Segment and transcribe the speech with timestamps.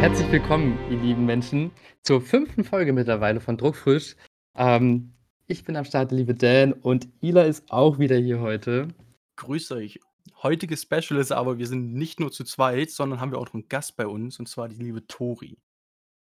[0.00, 1.70] Herzlich willkommen, ihr lieben Menschen,
[2.02, 4.16] zur fünften Folge mittlerweile von Druckfrisch.
[4.54, 5.12] Ähm,
[5.46, 8.88] ich bin am Start, liebe Dan, und Ila ist auch wieder hier heute.
[9.36, 10.00] Grüß euch.
[10.42, 13.54] Heutiges Special ist aber, wir sind nicht nur zu zweit, sondern haben wir auch noch
[13.54, 15.56] einen Gast bei uns, und zwar die liebe Tori.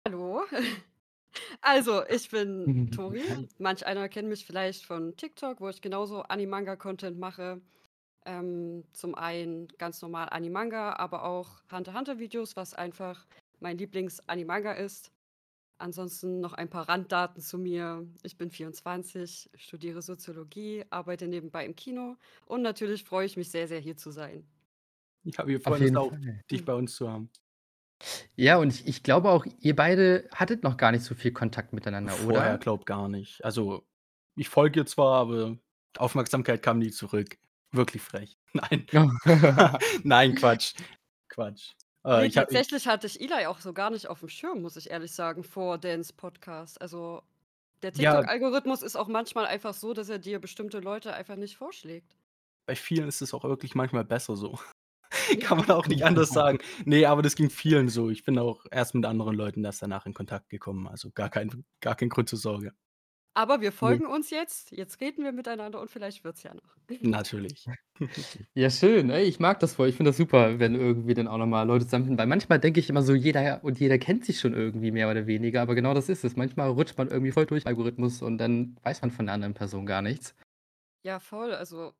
[0.06, 0.42] Hallo.
[1.60, 3.20] Also, ich bin Tori.
[3.58, 7.60] Manch einer kennt mich vielleicht von TikTok, wo ich genauso Animanga-Content mache.
[8.26, 13.24] Ähm, zum einen ganz normal Animanga, aber auch Hunter-Hunter-Videos, was einfach
[13.60, 15.12] mein Lieblings-Animanga ist.
[15.78, 18.06] Ansonsten noch ein paar Randdaten zu mir.
[18.22, 22.16] Ich bin 24, studiere Soziologie, arbeite nebenbei im Kino
[22.46, 24.46] und natürlich freue ich mich sehr, sehr hier zu sein.
[25.24, 26.44] Ja, wir freuen uns auch, Fall.
[26.50, 27.30] dich bei uns zu haben.
[28.36, 31.72] Ja, und ich, ich glaube auch, ihr beide hattet noch gar nicht so viel Kontakt
[31.72, 32.58] miteinander, Vorher oder?
[32.58, 33.44] glaub gar nicht.
[33.44, 33.86] Also,
[34.36, 35.58] ich folge ihr zwar, aber
[35.96, 37.38] Aufmerksamkeit kam nie zurück.
[37.76, 38.36] Wirklich frech.
[38.52, 38.86] Nein.
[40.04, 40.74] Nein, Quatsch.
[41.28, 41.72] Quatsch.
[42.04, 44.28] Äh, Nee, ich hab, ich, tatsächlich hatte ich Eli auch so gar nicht auf dem
[44.28, 46.80] Schirm, muss ich ehrlich sagen, vor Dans Podcast.
[46.80, 47.22] Also
[47.82, 51.56] der ja, TikTok-Algorithmus ist auch manchmal einfach so, dass er dir bestimmte Leute einfach nicht
[51.56, 52.16] vorschlägt.
[52.66, 54.58] bei vielen ist es auch wirklich manchmal besser so.
[55.40, 56.58] Kann man auch nicht anders sagen.
[56.84, 58.10] Nee, aber das ging vielen so.
[58.10, 60.88] Ich bin auch erst mit anderen Leuten erst danach in Kontakt gekommen.
[60.88, 62.72] Also gar kein, gar kein Grund zur Sorge.
[63.36, 64.70] Aber wir folgen uns jetzt.
[64.70, 66.76] Jetzt reden wir miteinander und vielleicht wird's ja noch.
[67.02, 67.66] Natürlich.
[68.52, 69.08] Ja, schön.
[69.08, 69.88] Ey, ich mag das voll.
[69.88, 72.18] Ich finde das super, wenn irgendwie dann auch nochmal Leute zusammenfinden.
[72.18, 75.26] Weil manchmal denke ich immer so, jeder und jeder kennt sich schon irgendwie mehr oder
[75.26, 75.62] weniger.
[75.62, 76.36] Aber genau das ist es.
[76.36, 79.54] Manchmal rutscht man irgendwie voll durch den Algorithmus und dann weiß man von der anderen
[79.54, 80.34] Person gar nichts.
[81.04, 81.54] Ja, voll.
[81.54, 81.94] Also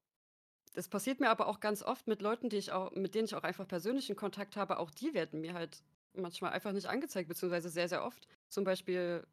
[0.75, 3.34] das passiert mir aber auch ganz oft mit Leuten, die ich auch, mit denen ich
[3.34, 4.79] auch einfach persönlichen Kontakt habe.
[4.79, 5.83] Auch die werden mir halt
[6.14, 8.29] manchmal einfach nicht angezeigt, beziehungsweise sehr, sehr oft.
[8.51, 9.27] Zum Beispiel,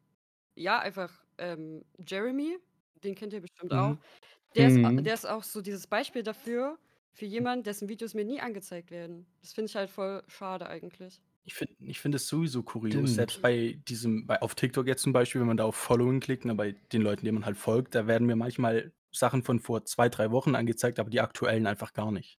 [0.54, 2.58] ja, einfach ähm, Jeremy,
[3.04, 3.96] den kennt ihr bestimmt auch.
[3.96, 4.02] Mhm.
[4.56, 5.06] Der ist, Mhm.
[5.06, 6.78] der ist auch so dieses Beispiel dafür,
[7.12, 9.26] für jemanden, dessen Videos mir nie angezeigt werden.
[9.42, 11.22] Das finde ich halt voll schade eigentlich.
[11.46, 13.14] Ich finde ich find es sowieso kurios, Stimmt.
[13.14, 16.44] selbst bei diesem, bei, auf TikTok jetzt zum Beispiel, wenn man da auf Following klickt,
[16.46, 19.84] ne, bei den Leuten, denen man halt folgt, da werden mir manchmal Sachen von vor
[19.84, 22.38] zwei, drei Wochen angezeigt, aber die aktuellen einfach gar nicht.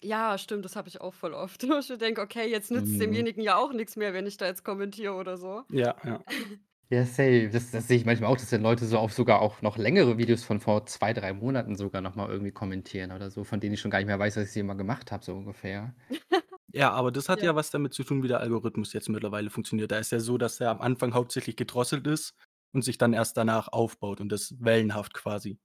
[0.00, 1.62] Ja, stimmt, das habe ich auch voll oft.
[1.80, 3.00] Ich denke, okay, jetzt nützt Mhm.
[3.00, 5.64] demjenigen ja auch nichts mehr, wenn ich da jetzt kommentiere oder so.
[5.70, 6.24] Ja, ja.
[6.90, 7.50] Ja, safe.
[7.52, 10.16] Das, das sehe ich manchmal auch, dass dann Leute so auf sogar auch noch längere
[10.16, 13.80] Videos von vor zwei, drei Monaten sogar nochmal irgendwie kommentieren oder so, von denen ich
[13.80, 15.94] schon gar nicht mehr weiß, dass ich sie immer gemacht habe, so ungefähr.
[16.74, 17.42] Ja, aber das hat Ja.
[17.42, 19.90] ja was damit zu tun, wie der Algorithmus jetzt mittlerweile funktioniert.
[19.90, 22.34] Da ist ja so, dass er am Anfang hauptsächlich gedrosselt ist
[22.72, 25.58] und sich dann erst danach aufbaut und das wellenhaft quasi.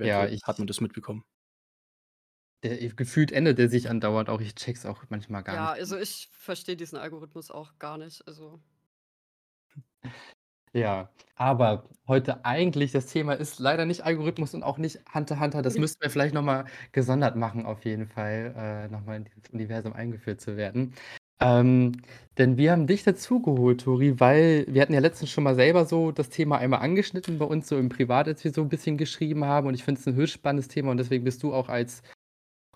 [0.00, 1.24] Ja, Eventuell ich, hat man das mitbekommen.
[2.64, 4.40] der, gefühlt ändert der sich andauernd auch.
[4.40, 5.72] Ich check's auch manchmal gar Ja, nicht.
[5.72, 8.26] also ich verstehe diesen Algorithmus auch gar nicht.
[8.26, 8.62] Also
[10.74, 15.42] Ja, aber heute eigentlich das Thema ist leider nicht Algorithmus und auch nicht Hunter x
[15.42, 15.62] Hunter.
[15.62, 19.92] Das müssten wir vielleicht nochmal gesondert machen, auf jeden Fall, äh, nochmal in dieses Universum
[19.92, 20.94] eingeführt zu werden.
[21.40, 21.92] Ähm,
[22.38, 26.12] denn wir haben dich dazugeholt, Tori, weil wir hatten ja letztens schon mal selber so
[26.12, 29.44] das Thema einmal angeschnitten bei uns so im Privat, als wir so ein bisschen geschrieben
[29.44, 29.66] haben.
[29.66, 32.02] Und ich finde es ein höchst spannendes Thema und deswegen bist du auch als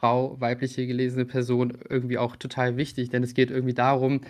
[0.01, 4.21] Frau, weibliche gelesene Person irgendwie auch total wichtig, denn es geht irgendwie darum,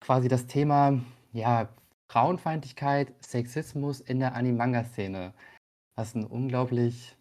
[0.00, 1.00] quasi das Thema,
[1.32, 1.68] ja,
[2.10, 5.32] Frauenfeindlichkeit, Sexismus in der Anime-Manga-Szene,
[5.94, 7.16] was ein unglaublich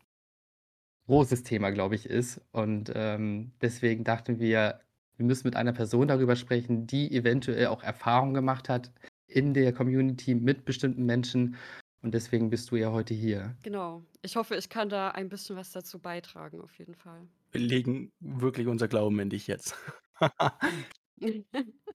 [1.06, 2.42] großes Thema, glaube ich, ist.
[2.52, 4.80] Und ähm, deswegen dachten wir,
[5.18, 8.92] wir müssen mit einer Person darüber sprechen, die eventuell auch Erfahrung gemacht hat
[9.28, 11.56] in der Community mit bestimmten Menschen.
[12.02, 13.56] Und deswegen bist du ja heute hier.
[13.62, 14.02] genau.
[14.24, 17.28] Ich hoffe, ich kann da ein bisschen was dazu beitragen, auf jeden Fall.
[17.52, 19.76] Wir legen wirklich unser Glauben in dich jetzt.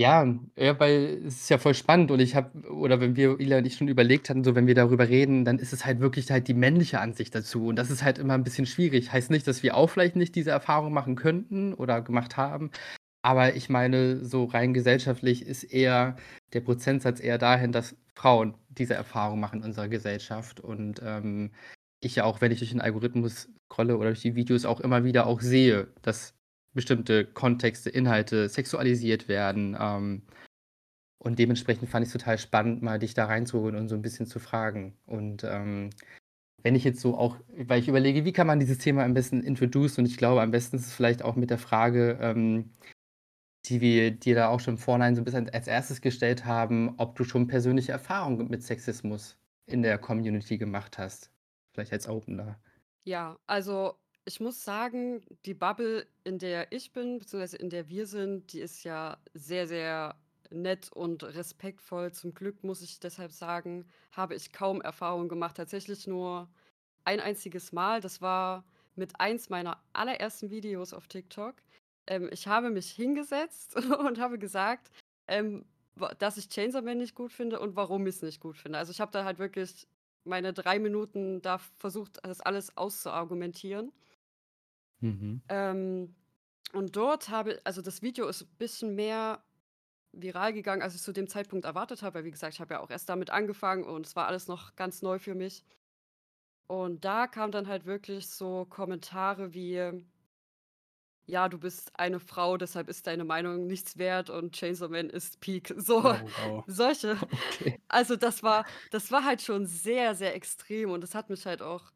[0.00, 3.58] Ja, ja, weil es ist ja voll spannend und ich habe oder wenn wir, Ila
[3.58, 6.30] und ich schon überlegt hatten, so wenn wir darüber reden, dann ist es halt wirklich
[6.30, 9.12] halt die männliche Ansicht dazu und das ist halt immer ein bisschen schwierig.
[9.12, 12.70] Heißt nicht, dass wir auch vielleicht nicht diese Erfahrung machen könnten oder gemacht haben,
[13.20, 16.16] aber ich meine, so rein gesellschaftlich ist eher
[16.54, 21.50] der Prozentsatz eher dahin, dass Frauen diese Erfahrung machen in unserer Gesellschaft und ähm,
[22.00, 25.04] ich ja auch, wenn ich durch den Algorithmus scrolle oder durch die Videos auch immer
[25.04, 26.34] wieder auch sehe, dass
[26.72, 29.76] bestimmte Kontexte, Inhalte sexualisiert werden.
[29.78, 30.22] Ähm,
[31.18, 34.26] und dementsprechend fand ich es total spannend, mal dich da reinzuholen und so ein bisschen
[34.26, 34.96] zu fragen.
[35.06, 35.90] Und ähm,
[36.62, 39.42] wenn ich jetzt so auch, weil ich überlege, wie kann man dieses Thema am besten
[39.42, 42.70] introduce und ich glaube, am besten ist es vielleicht auch mit der Frage, ähm,
[43.66, 47.16] die wir dir da auch schon vorhin so ein bisschen als erstes gestellt haben, ob
[47.16, 51.30] du schon persönliche Erfahrungen mit Sexismus in der Community gemacht hast.
[51.72, 52.58] Vielleicht als Opener.
[53.04, 58.06] Ja, also ich muss sagen, die Bubble, in der ich bin, beziehungsweise in der wir
[58.06, 60.16] sind, die ist ja sehr, sehr
[60.50, 62.12] nett und respektvoll.
[62.12, 65.56] Zum Glück muss ich deshalb sagen, habe ich kaum Erfahrung gemacht.
[65.56, 66.48] Tatsächlich nur
[67.04, 68.00] ein einziges Mal.
[68.00, 68.64] Das war
[68.96, 71.54] mit eins meiner allerersten Videos auf TikTok.
[72.06, 74.90] Ähm, ich habe mich hingesetzt und habe gesagt,
[75.28, 75.64] ähm,
[76.18, 78.78] dass ich Chainsaw Man nicht gut finde und warum ich es nicht gut finde.
[78.78, 79.86] Also, ich habe da halt wirklich
[80.24, 83.92] meine drei Minuten da versucht, das alles auszuargumentieren.
[85.02, 85.40] Mhm.
[85.48, 86.16] Ähm,
[86.72, 89.44] und dort habe also, das Video ist ein bisschen mehr
[90.12, 92.80] viral gegangen, als ich zu dem Zeitpunkt erwartet habe, weil wie gesagt, ich habe ja
[92.80, 95.64] auch erst damit angefangen und es war alles noch ganz neu für mich.
[96.68, 100.06] Und da kamen dann halt wirklich so Kommentare wie
[101.26, 105.40] ja, du bist eine Frau, deshalb ist deine Meinung nichts wert und Chainsaw Man ist
[105.40, 105.72] Peak.
[105.76, 106.64] So, Oh, wow.
[106.66, 107.16] solche.
[107.32, 107.80] Okay.
[107.88, 111.62] Also, das war das war halt schon sehr, sehr extrem und das hat mich halt
[111.62, 111.92] auch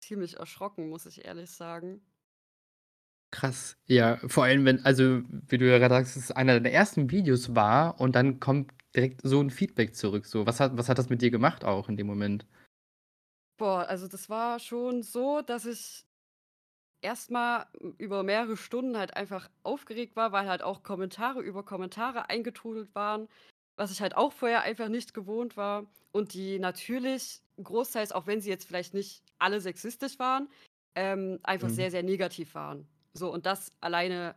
[0.00, 2.06] ziemlich erschrocken, muss ich ehrlich sagen.
[3.32, 3.76] Krass.
[3.86, 7.54] Ja, vor allem, wenn also, wie du ja grad sagst, es einer deiner ersten Videos
[7.54, 10.46] war und dann kommt direkt so 'n Feedback zurück so.
[10.46, 12.46] Was hat was hat das mit dir gemacht auch in dem Moment?
[13.60, 16.06] Boah, also, das war schon so, dass ich
[17.02, 17.66] erst mal
[17.98, 23.28] über mehrere Stunden halt einfach aufgeregt war, weil halt auch Kommentare über Kommentare eingetrudelt waren,
[23.76, 28.40] was ich halt auch vorher einfach nicht gewohnt war und die natürlich großteils, auch wenn
[28.40, 30.48] sie jetzt vielleicht nicht alle sexistisch waren,
[30.96, 31.70] ähm, einfach Mhm.
[31.70, 32.88] sehr, sehr negativ waren.
[33.16, 34.36] So, und das alleine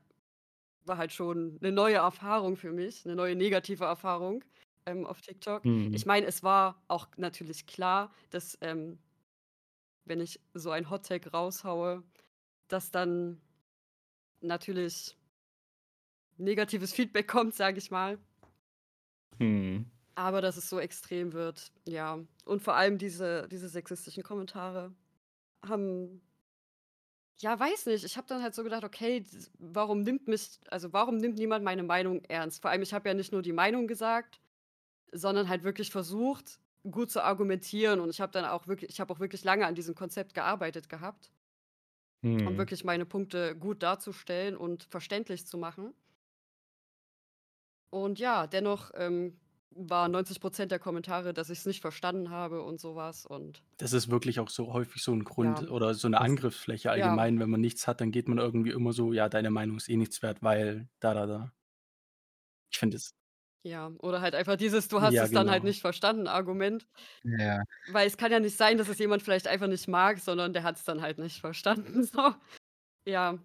[0.85, 4.43] war halt schon 'ne neue Erfahrung für mich, 'ne neue negative Erfahrung,
[4.85, 5.67] ähm, auf TikTok.
[5.91, 6.07] Ich Mhm.
[6.07, 8.99] meine, es war auch natürlich klar, dass, ähm
[10.05, 12.03] wenn ich so ein Hot Take raushaue,
[12.67, 13.41] dass dann
[14.41, 15.17] natürlich
[16.37, 18.17] negatives Feedback kommt, sage ich mal.
[19.39, 19.89] Mhm.
[20.17, 22.19] Aber dass es so extrem wird, ja.
[22.45, 24.93] Und vor allem diese diese sexistischen Kommentare
[25.65, 26.21] haben
[27.41, 28.03] ja, weiß nicht.
[28.03, 29.23] Ich habe dann halt so gedacht: „Okay,
[29.59, 33.15] warum nimmt mich also, warum nimmt niemand meine Meinung ernst?“ Vor allem, ich habe ja
[33.15, 34.41] nicht nur die Meinung gesagt,
[35.13, 36.59] sondern halt wirklich versucht,
[36.91, 39.75] gut zu argumentieren und ich habe dann auch wirklich ich habe auch wirklich lange an
[39.75, 41.31] diesem Konzept gearbeitet gehabt
[42.43, 42.57] um Mhm.
[42.57, 45.93] wirklich meine Punkte gut darzustellen und verständlich zu machen.
[47.89, 49.39] Und ja, dennoch, ähm,
[49.71, 54.09] waren 90% der Kommentare, dass ich's nicht verstanden habe und so was und Das ist
[54.11, 55.61] wirklich auch so häufig so 'n Ja.
[55.63, 57.19] Grund oder so 'ne Das Angriffsfläche Ja.
[57.19, 57.39] allgemein.
[57.39, 59.95] Wenn man nichts hat, dann geht man irgendwie immer so: „Ja, deine Meinung ist eh
[59.95, 61.53] nichts wert, weil da, da, da.“
[62.71, 63.11] Ich finde es
[63.65, 65.65] Ja, oder halt einfach dieses: „Du hast Ja, es dann halt genau.
[65.65, 66.87] nicht verstanden“, Argument.
[67.23, 67.63] Ja.
[67.87, 70.63] Weil es kann ja nicht sein, dass es jemand vielleicht einfach nicht mag, sondern der
[70.63, 72.33] hat's dann halt nicht verstanden, so.
[73.05, 73.39] Ja.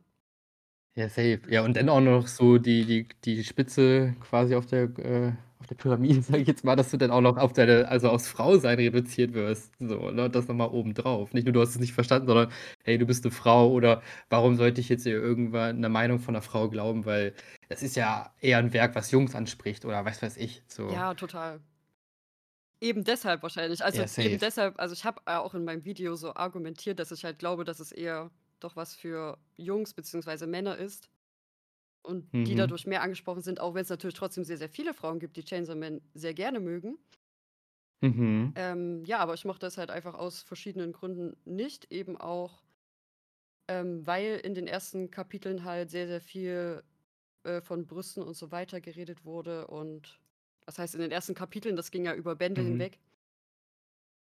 [0.97, 1.41] Ja, safe.
[1.49, 5.33] Ja, und dann auch noch so die die die Spitze quasi auf der äh,
[5.65, 8.11] auf der Pyramide, sage ich jetzt mal, dass du dann auch noch auf deine also,
[8.11, 10.29] aufs Frausein reduziert wirst, so, ne?
[10.29, 11.33] Das noch mal obendrauf.
[11.33, 12.51] Nicht nur du hast es nicht verstanden, sondern:
[12.85, 16.35] „Hey, du bist 'ne Frau“ oder „Warum sollte ich jetzt hier irgendwann 'ne Meinung von
[16.35, 17.33] 'ner Frau glauben, weil
[17.71, 20.85] es ist ja eher 'n Werk, was Jungs anspricht“ oder was weiß ich, so.
[20.89, 21.65] Ja, total.
[22.83, 23.85] Eben deshalb wahrscheinlich.
[23.85, 27.25] Also, Ja, eben deshalb also, ich habe, auch in meinem Video so argumentiert, dass ich
[27.25, 31.09] halt glaube, dass es eher doch was für Jungs beziehungsweise Männer ist
[32.05, 32.55] und die Mhm.
[32.55, 35.77] dadurch mehr angesprochen sind, auch wenn's natürlich trotzdem sehr, sehr viele Frauen gibt, die Chainsaw
[35.77, 36.99] Man sehr gerne mögen.
[38.03, 38.55] Mhm.
[38.57, 42.63] Ähm, ja, aber ich mochte es halt einfach aus verschiedenen Gründen nicht, eben auch
[43.69, 46.85] ähm, weil in den ersten Kapiteln halt sehr, sehr viel,
[47.45, 50.21] äh, von Brüsten und so weiter geredet wurde und
[50.67, 52.63] was heißt in den ersten Kapiteln, das ging ja über Bände Mhm.
[52.63, 53.01] hinweg.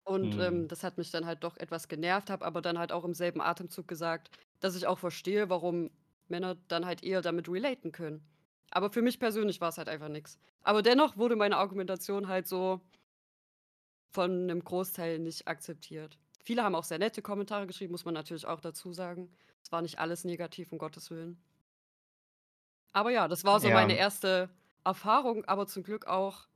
[0.06, 0.38] Und, Mhm.
[0.38, 3.13] ähm, das hat mich dann halt doch etwas genervt, habe aber dann halt auch im
[3.13, 5.91] selben Atemzug gesagt, dass ich auch verstehe, warum
[6.30, 8.27] Männer dann halt eher damit relaten können.
[8.72, 10.39] Aber für mich persönlich war's halt einfach nix.
[10.63, 12.82] Aber dennoch wurde meine Argumentation halt so
[14.12, 16.18] von 'nem Großteil nicht akzeptiert.
[16.44, 19.32] Viele haben auch sehr nette Kommentare geschrieben, muss man natürlich auch dazu sagen.
[19.63, 21.44] Es war nicht alles negativ, um Gottes Willen.
[22.92, 23.98] Aber ja, das war so meine Ja.
[23.98, 24.50] erste
[24.84, 26.48] Erfahrung, aber zum Glück auch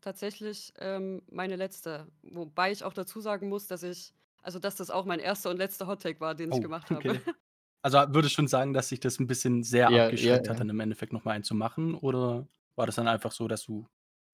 [0.00, 2.08] tatsächlich, ähm, meine letzte.
[2.22, 5.58] Wobei ich auch dazu sagen muss, dass ich also, dass das auch mein erster und
[5.58, 7.08] letzter Hot Take war, den ich Oh, gemacht habe.
[7.84, 10.60] Also, würdest schon sagen, dass dich das 'n bisschen sehr Ja, ja, abgeschreckt hat, ja.
[10.60, 11.94] dann im Endeffekt noch mal einen zu machen?
[11.94, 13.86] Oder war das dann einfach so, dass du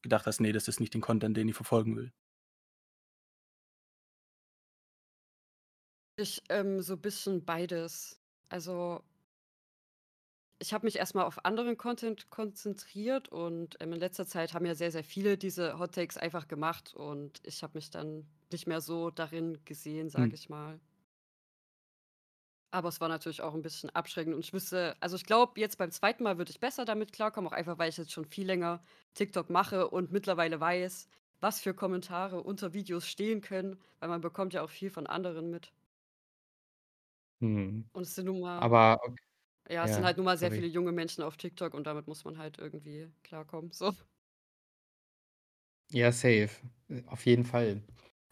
[0.02, 2.12] gedacht hast: „Ne, das ist nicht den Content, den ich verfolgen will?“
[6.18, 8.20] Ich, ähm, so bisschen beides.
[8.48, 9.04] Also
[10.60, 14.66] ich habe mich erst mal auf anderen Content konzentriert und, ähm, in letzter Zeit haben
[14.66, 18.66] ja sehr, sehr viele diese Hot Takes einfach gemacht und ich habe mich dann nicht
[18.66, 20.30] mehr so darin gesehen, Hm.
[20.30, 20.80] sage ich mal.
[22.74, 25.78] Aber es war natürlich auch 'n bisschen abschreckend und ich wüsste also, ich glaube, jetzt
[25.78, 28.46] beim zweiten Mal würde ich besser damit klarkommen, auch einfach, weil ich jetzt schon viel
[28.46, 28.82] länger
[29.14, 31.08] TikTok mache und mittlerweile weiß,
[31.40, 35.50] was für Kommentare unter Videos stehen können, weil man bekommt ja auch viel von anderen
[35.50, 35.72] mit.
[37.40, 37.84] Mhm.
[37.94, 39.16] Und es sind nun mal Aber ok
[39.70, 40.52] ja, es sind ja, halt nun mal sehr sorry.
[40.52, 43.92] viele junge Menschen auf TikTok und damit muss man halt irgendwie klarkommen, so.
[45.90, 46.50] Ja, safe.
[47.06, 47.82] Auf jeden Fall.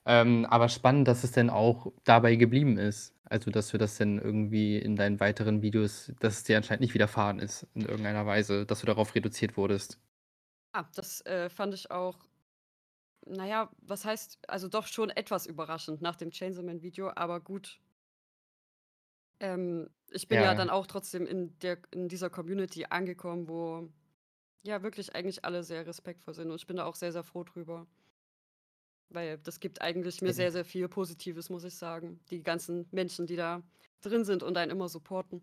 [0.06, 3.14] Ähm, aber spannend, dass es denn auch dabei geblieben ist.
[3.24, 6.94] Also, dass du das denn irgendwie in deinen weiteren Videos dass es dir anscheinend nicht
[6.94, 9.98] widerfahren ist in irgendeiner Weise, dass du darauf reduziert wurdest.
[10.74, 12.18] Ah, das, äh, fand ich auch
[13.26, 17.40] na ja, was heißt also doch schon etwas überraschend nach dem Chainsaw Man Video, aber
[17.40, 17.80] gut.
[19.40, 20.70] Ähm, ich bin ja dann Ja.
[20.70, 23.88] auch trotzdem in der in dieser Community angekommen, wo
[24.64, 27.44] ja wirklich eigentlich alle sehr respektvoll sind und ich bin da auch sehr, sehr froh
[27.44, 27.86] drüber.
[29.14, 32.20] Weil das gibt eigentlich mir sehr, sehr viel Positives, muss ich sagen.
[32.30, 33.62] Die ganzen Menschen, die da
[34.00, 35.42] drin sind und einen immer supporten.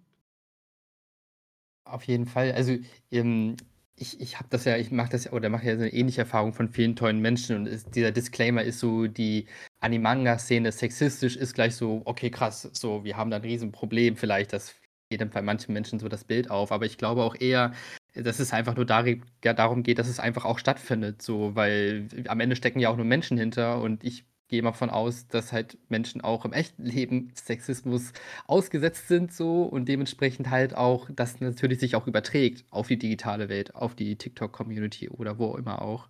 [1.87, 2.51] Auf jeden Fall.
[2.51, 2.77] Also,
[3.11, 3.55] ähm,
[3.95, 6.21] ich ich habe das ja ich mache das ja oder mache ja so 'ne ähnliche
[6.21, 9.47] Erfahrung von vielen tollen Menschen und ist dieser Disclaimer ist so, die
[9.79, 14.75] Animanga-Szene sexistisch ist gleich so: „Okay, krass, so, wir haben da 'n Riesenproblem vielleicht.“ Das
[15.09, 16.71] geht dann bei manchen Menschen so das Bild auf.
[16.71, 17.73] Aber ich glaube auch eher,
[18.15, 22.55] dass es einfach nur darum geht, dass es einfach auch stattfindet so, weil am Ende
[22.55, 26.21] stecken ja auch nur Menschen hinter und ich gehe mal von aus, dass halt Menschen
[26.21, 28.11] auch im echten Leben Sexismus
[28.47, 33.47] ausgesetzt sind so und dementsprechend halt auch das natürlich sich auch überträgt auf die digitale
[33.47, 36.09] Welt, auf die TikTok-Community oder wo immer auch.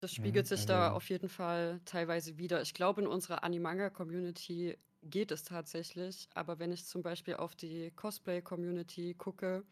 [0.00, 2.62] Das spiegelt sich da also auf jeden Fall teilweise wider.
[2.62, 7.90] Ich glaube, in unserer Animanga-Community geht es tatsächlich, aber wenn ich zum Beispiel auf die
[7.92, 9.62] Cosplay-Community gucke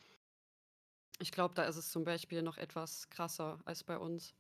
[1.19, 4.35] ich glaube, da ist es zum Beispiel noch etwas krasser als bei uns.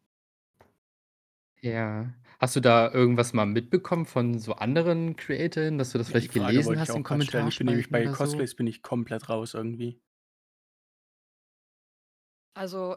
[1.61, 2.13] Ja.
[2.39, 6.27] Hast du da irgendwas mal mitbekommen von so anderen CreatorInnen, dass du das Ja, die
[6.27, 7.49] vielleicht Frage gelesen wollte ich hast in auch grad stellen.
[7.49, 8.47] Ich bin nämlich Kommentarspalten bei oder so?
[8.47, 10.01] Cosplays bin ich komplett raus irgendwie.
[12.55, 12.97] Also,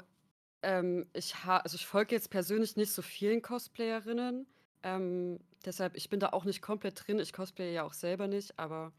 [0.63, 4.47] ähm, ich ha also, ich folge jetzt persönlich nicht so vielen Cosplayerinnen,
[4.83, 7.19] ähm, deshalb ich bin da auch nicht komplett drin.
[7.19, 8.93] Ich cosplaye ja auch selber nicht, aber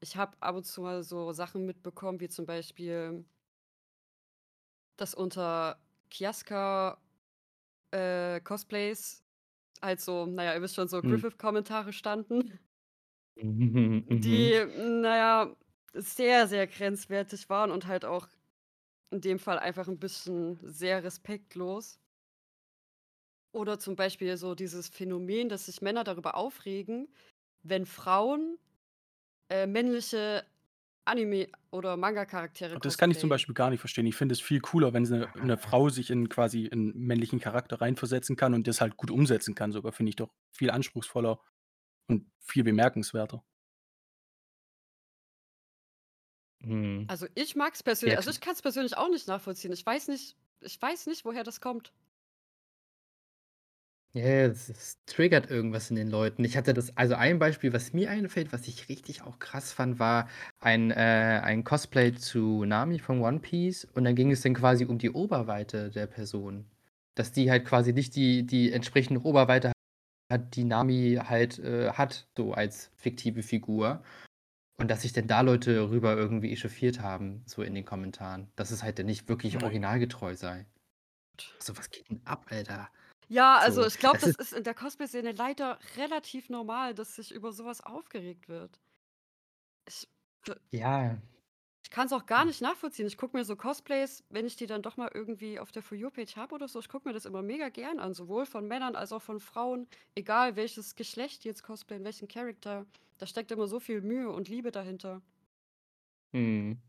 [0.00, 3.24] ich habe ab und zu mal so Sachen mitbekommen, wie zum Beispiel
[5.00, 6.98] dass unter Kiaska,
[7.92, 9.24] äh, Cosplays
[9.82, 11.28] halt so, na ja, ihr wisst schon, so Mhm.
[11.28, 12.58] Griffith-Kommentare standen
[13.36, 14.62] Mhm, die, mhm.
[15.02, 15.56] na ja,
[15.94, 18.28] sehr, sehr grenzwertig waren und halt auch
[19.10, 21.96] in dem Fall einfach 'n bisschen sehr respektlos.
[23.54, 27.08] Oder zum Beispiel so dieses Phänomen, dass sich Männer darüber aufregen,
[27.62, 28.58] wenn Frauen,
[29.50, 30.44] äh, männliche
[31.08, 33.28] Anime oder Manga-Charaktere Das kann ich zum.
[33.30, 34.06] Beispiel gar nicht verstehen.
[34.06, 37.80] Ich finde es viel cooler, wenn se 'ne Frau sich in quasi in männlichen Charakter
[37.80, 41.40] reinversetzen kann und das halt gut umsetzen kann sogar, finde ich doch viel anspruchsvoller
[42.08, 43.42] und viel bemerkenswerter.
[46.62, 47.10] Mhm.
[47.10, 49.72] Also, ich mag's persönlich Ja, also, ich kann's persönlich auch nicht nachvollziehen.
[49.72, 51.92] Ich weiß nicht ich weiß nicht, woher das kommt.
[54.14, 56.42] Ja, es es triggert irgendwas in den Leuten.
[56.44, 59.98] Ich hatte das also, ein Beispiel, was mir einfällt, was ich richtig auch krass fand,
[59.98, 60.28] war
[60.60, 60.94] ein äh,
[61.44, 65.10] ein Cosplay zu Nami von One Piece und dann ging es dann quasi um die
[65.10, 66.70] Oberweite der Person.
[67.16, 69.72] Dass die halt quasi nicht die die entsprechende Oberweite
[70.32, 74.02] hat, die Nami halt, äh, hat, so als fiktive Figur.
[74.78, 78.70] Und dass sich denn da Leute darüber irgendwie echauffiert haben, so in den Kommentaren, dass
[78.72, 80.66] es halt dann nicht wirklich originalgetreu sei.
[81.60, 82.90] So: „Was geht 'n ab, Alter?“
[83.30, 86.94] Ja, also, So, ich glaube, das das ist ist in der Cosplay-Szene leider relativ normal,
[86.94, 88.80] dass sich über so was aufgeregt wird.
[89.88, 90.08] Ich
[90.72, 91.18] Ja.
[91.84, 93.06] Ich kann's auch gar nicht nachvollziehen.
[93.06, 95.96] Ich gucke mir so Cosplays, wenn ich die dann doch mal irgendwie auf der For
[95.96, 98.94] You-Page habe oder so ich gucke mir das immer mega gern an, sowohl von Männern
[98.96, 102.86] als auch von Frauen, egal welches Geschlecht die jetzt cosplayen, welchen Character.
[103.18, 105.22] Da steckt immer so viel Mühe und Liebe dahinter.
[106.32, 106.87] Mhm.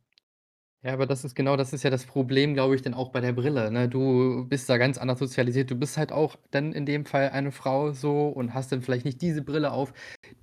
[0.83, 3.19] Ja, aber das ist genau das ist ja das Problem, glaube ich, dann auch bei
[3.19, 3.89] der Brille, ne?
[3.89, 5.69] Du bist da ganz anders sozialisiert.
[5.69, 9.03] Du bist halt auch dann in dem Fall eine Frau so und hast dann vielleicht
[9.03, 9.91] nicht diese Brille auf,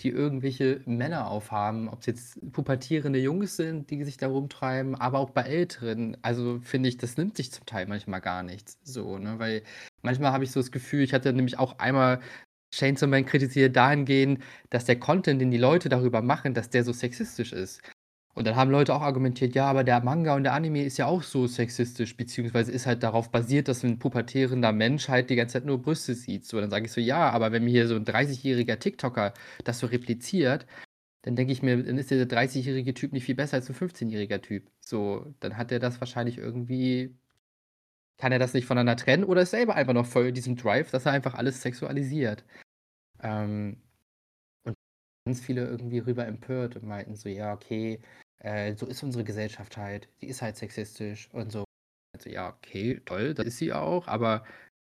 [0.00, 5.31] die irgendwelche Männer aufhaben, ob's jetzt pubertierende Jungs sind, die sich da rumtreiben, aber auch
[5.31, 6.19] bei Älteren.
[6.21, 9.38] Also, finde ich, das nimmt sich zum Teil manchmal gar nichts so, ne?
[9.38, 9.62] Weil
[10.02, 12.21] manchmal habe ich so das Gefühl ich hatte nämlich auch einmal
[12.73, 16.93] Chainsaw Man kritisiert dahingehend, dass der Content, den die Leute darüber machen, dass der so
[16.93, 17.81] sexistisch ist.
[18.37, 21.07] Und dann haben Leute auch argumentiert: „Ja, aber der Manga und der Anime ist ja
[21.07, 25.55] auch so sexistisch, beziehungsweise ist halt darauf basiert, dass 'n pubertierender Mensch halt die ganze
[25.55, 27.97] Zeit nur Brüste sieht.“ So, dann sage ich so: „Ja, aber wenn mir hier so
[27.97, 29.33] 'n dreißigjähriger TikToker
[29.64, 30.66] das so repliziert,
[31.23, 34.43] dann denke ich mir, dann ist der dreißigjährige Typ nicht viel besser als 'n fünfzehnjähriger
[34.43, 37.16] Typ.“ So, dann hat der das wahrscheinlich irgendwie
[38.19, 40.90] kann er das nicht voneinander trennen oder ist selber einfach noch voll in diesem Drive,
[40.90, 42.45] dass er einfach alles sexualisiert.
[43.23, 43.83] Ähm,
[44.64, 44.76] und
[45.26, 48.00] ganz viele irgendwie rüber empört und meinten so: „Ja, okay,
[48.38, 50.09] äh, so ist unsere Gesellschaft halt.
[50.21, 51.64] Die ist halt sexistisch und so.“
[52.14, 54.45] Also, ja, okay, toll, das ist sie auch, aber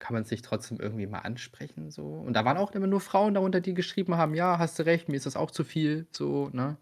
[0.00, 2.06] kann man's nicht trotzdem irgendwie mal ansprechen so?
[2.08, 5.08] Und da waren auch immer nur Frauen darunter, die geschrieben haben: „Ja, hast du recht,
[5.08, 6.78] mir ist das auch zu viel“, so, ne?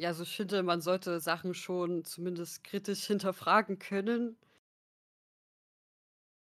[0.00, 4.36] Ja, also, ich finde, man sollte Sachen schon zumindest kritisch hinterfragen können.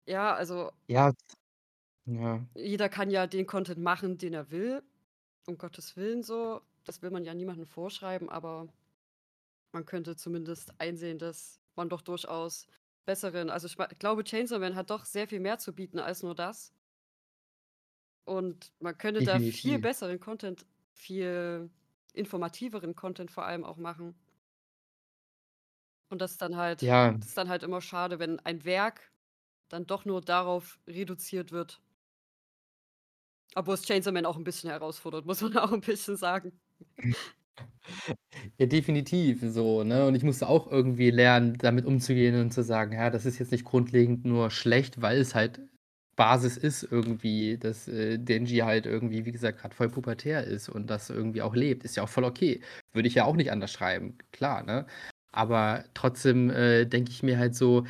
[0.08, 1.12] Ja, also Ja.
[2.06, 2.46] Ja.
[2.56, 4.82] Jeder kann ja den Content machen, den er will,
[5.46, 6.62] um Gottes Willen so.
[6.86, 8.68] Das will man ja niemandem vorschreiben, aber
[9.72, 12.66] man könnte zumindest einsehen, dass man doch durchaus
[13.06, 16.34] besseren also, ich glaube, Chainsaw Man hat doch sehr viel mehr zu bieten als nur
[16.34, 16.70] das.
[18.28, 19.80] Und man könnte da viel Definitiv.
[19.80, 21.70] besseren Content, viel
[22.14, 24.14] informativeren Content vor allem auch machen.
[26.12, 27.16] Und das ist dann halt Ja.
[27.20, 29.12] das ist dann halt immer schade, wenn ein Werk
[29.68, 31.80] dann doch nur darauf reduziert wird.
[33.56, 36.61] Obwohl's Chainsaw Man auch 'n bisschen herausfordert, muss man auch 'n bisschen sagen.
[38.58, 40.06] Ja, definitiv so, ne?
[40.06, 43.52] Und ich musste auch irgendwie lernen, damit umzugehen und zu sagen: „Ja, das ist jetzt
[43.52, 45.60] nicht grundlegend nur schlecht, weil es halt
[46.16, 50.90] Basis ist irgendwie, dass, äh, Denji halt irgendwie, wie gesagt, grad voll pubertär ist und
[50.90, 52.60] das irgendwie auch lebt.“ Ist ja auch voll okay.
[52.92, 54.86] Würde ich ja auch nicht anders schreiben, klar, ne?
[55.32, 57.86] Aber trotzdem, äh, denke ich mir halt so,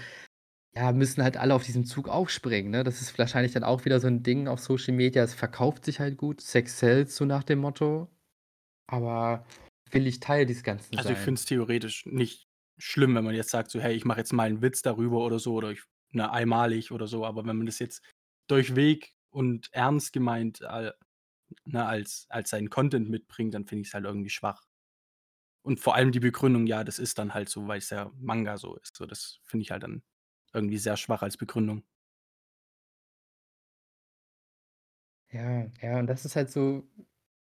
[0.77, 2.85] ja, müssen halt alle auf diesen Zug aufspringen, ne?
[2.85, 5.25] Das ist wahrscheinlich dann auch wieder so 'n Ding auf Social Media.
[5.25, 6.41] Es verkauft sich halt gut.
[6.43, 8.12] Sex sells, so nach dem Motto.
[8.93, 9.45] Aber
[9.91, 11.41] will ich Teil des Ganzen Also, ich finde sein?
[11.41, 14.63] es theoretisch nicht schlimm, wenn man jetzt sagt so: „Hey, ich mache jetzt mal 'n
[14.63, 15.83] Witz darüber oder so oder ich
[16.13, 18.03] ne, einmalig oder so.“ Aber wenn man das jetzt
[18.49, 20.93] durchweg und ernst gemeint, äh,
[21.65, 24.65] ne, als als seinen Content mitbringt, dann finde ich's halt irgendwie schwach.
[25.65, 28.77] Und vor allem die Begründung: „Ja, das ist dann halt so, weil's ja Manga so
[28.77, 30.03] ist.“ So, das finde ich halt dann
[30.55, 31.85] irgendwie sehr schwach als Begründung.
[35.31, 36.85] Ja, ja, und das ist halt so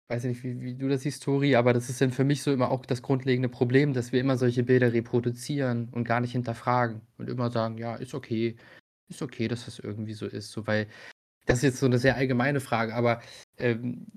[0.10, 2.44] weiß ich nicht, wie wie du das siehst, Tori, aber das ist dann für mich
[2.44, 6.32] so immer auch das grundlegende Problem, dass wir immer solche Bilder reproduzieren und gar nicht
[6.34, 8.56] hinterfragen und immer sagen: „Ja, ist okay.
[9.10, 10.88] Ist okay, dass das irgendwie so ist“, so, weil
[11.48, 13.22] das ist jetzt so 'ne sehr allgemeine Frage, aber,
[13.60, 14.08] ähm,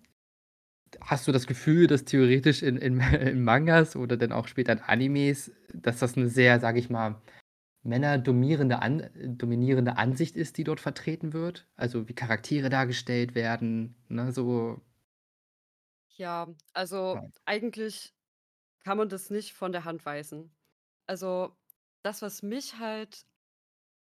[1.00, 4.80] hast du das Gefühl, dass theoretisch in in in Mangas oder dann auch später in
[4.80, 7.20] Animes, dass das 'ne sehr, sage ich mal,
[7.84, 9.04] männerdomierende An
[9.38, 11.66] dominierende Ansicht ist, die dort vertreten wird?
[11.76, 14.80] Also, wie Charaktere dargestellt werden, ne, so
[16.18, 17.28] Ja, also, Ja.
[17.44, 18.12] eigentlich
[18.80, 20.56] kann man das nicht von der Hand weisen.
[21.06, 21.56] Also,
[22.02, 23.26] das, was mich halt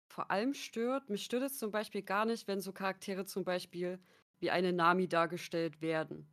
[0.08, 4.00] vor allem stört mich stört es zum Beispiel gar nicht, wenn so Charaktere zum Beispiel
[4.40, 6.28] wie eine Nami dargestellt werden.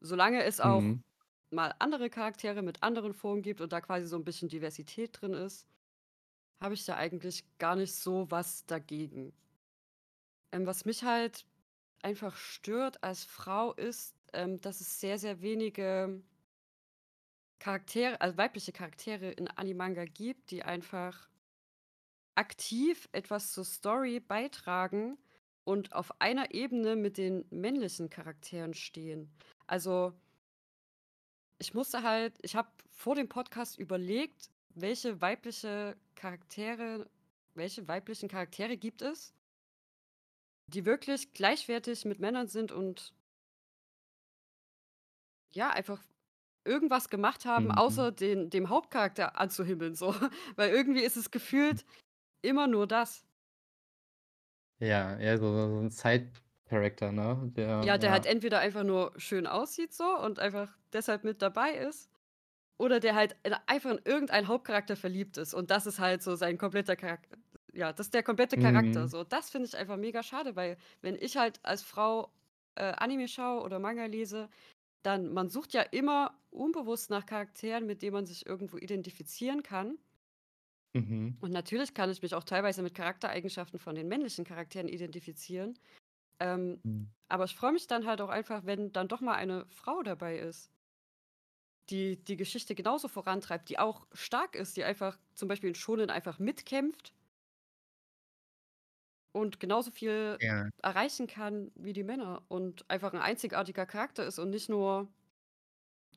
[0.00, 1.02] Solange es auch Mhm.
[1.50, 5.34] mal andere Charaktere mit anderen Formen gibt und da quasi so 'n bisschen Diversität drin
[5.34, 5.68] ist,
[6.62, 9.34] habe ich da eigentlich gar nicht so was dagegen.
[10.52, 11.46] Ähm, was mich halt
[12.02, 16.22] einfach stört als Frau ist, ähm, dass es sehr, sehr wenige
[17.58, 21.28] Charaktere also, weibliche Charaktere in Animanga gibt, die einfach
[22.34, 25.18] aktiv etwas zur Story beitragen
[25.64, 29.30] und auf einer Ebene mit den männlichen Charakteren stehen.
[29.66, 30.12] Also
[31.58, 37.10] ich musste halt ich habe vor dem Podcast überlegt, welche weibliche Charaktere
[37.54, 39.34] welche weiblichen Charaktere gibt es
[40.68, 43.14] die wirklich gleichwertig mit Männern sind und
[45.58, 46.02] ja, einfach
[46.66, 47.72] irgendwas gemacht haben, Mhm.
[47.72, 50.14] außer den dem Hauptcharakter anzuhimmeln so,
[50.56, 51.84] weil irgendwie ist es gefühlt
[52.42, 53.26] immer nur das.
[54.80, 57.50] Ja, eher so so so 'n Side-Character, ne?
[57.56, 58.26] Der Ja, der halt ja.
[58.26, 62.10] entweder einfach nur schön aussieht so und einfach deshalb mit dabei ist
[62.78, 66.36] oder der halt in einfach in irgendeinen Hauptcharakter verliebt ist und das ist halt so
[66.36, 67.28] sein kompletter Charak
[67.74, 69.10] ja, das ist der komplette Charakter Mhm.
[69.10, 69.24] so.
[69.24, 72.32] Das finde ich einfach mega schade, weil wenn ich halt als Frau,
[72.76, 74.50] äh, Anime schaue oder Manga lese,
[75.02, 79.98] dann man sucht ja immer unbewusst nach Charakteren, mit denen man sich irgendwo identifizieren kann.
[80.94, 81.38] Mhm.
[81.40, 85.78] Und natürlich kann ich mich auch teilweise mit Charaktereigenschaften von den männlichen Charakteren identifizieren.
[86.40, 87.12] Ähm, Mhm.
[87.28, 90.38] aber ich freue mich dann halt auch einfach, wenn dann doch mal eine Frau dabei
[90.38, 90.72] ist
[91.90, 96.08] die die Geschichte genauso vorantreibt, die auch stark ist, die einfach zum Beispiel in Shōnen
[96.10, 97.12] einfach mitkämpft
[99.32, 100.68] und genauso viel Ja.
[100.82, 105.08] erreichen kann wie die Männer und einfach 'n einzigartiger Charakter ist und nicht nur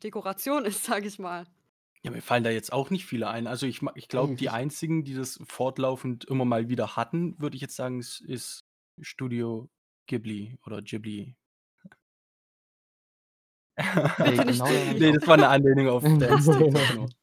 [0.04, 1.46] Dekoration ist, sage ich mal.
[2.06, 3.46] Ja, mir fallen da jetzt auch nicht viele ein.
[3.46, 7.56] Also, ich ma ich glaube, die einzigen, die das fortlaufend immer mal wieder hatten, würde
[7.56, 8.66] ich jetzt sagen, ist ist
[9.00, 9.70] Studio
[10.08, 11.36] Ghibli oder Ghibli.
[14.24, 15.12] Bitte nicht genau ich Ghibli.
[15.12, 16.52] auch Ne, das war 'ne Anlehnung auf Dance
[16.90, 17.14] nur.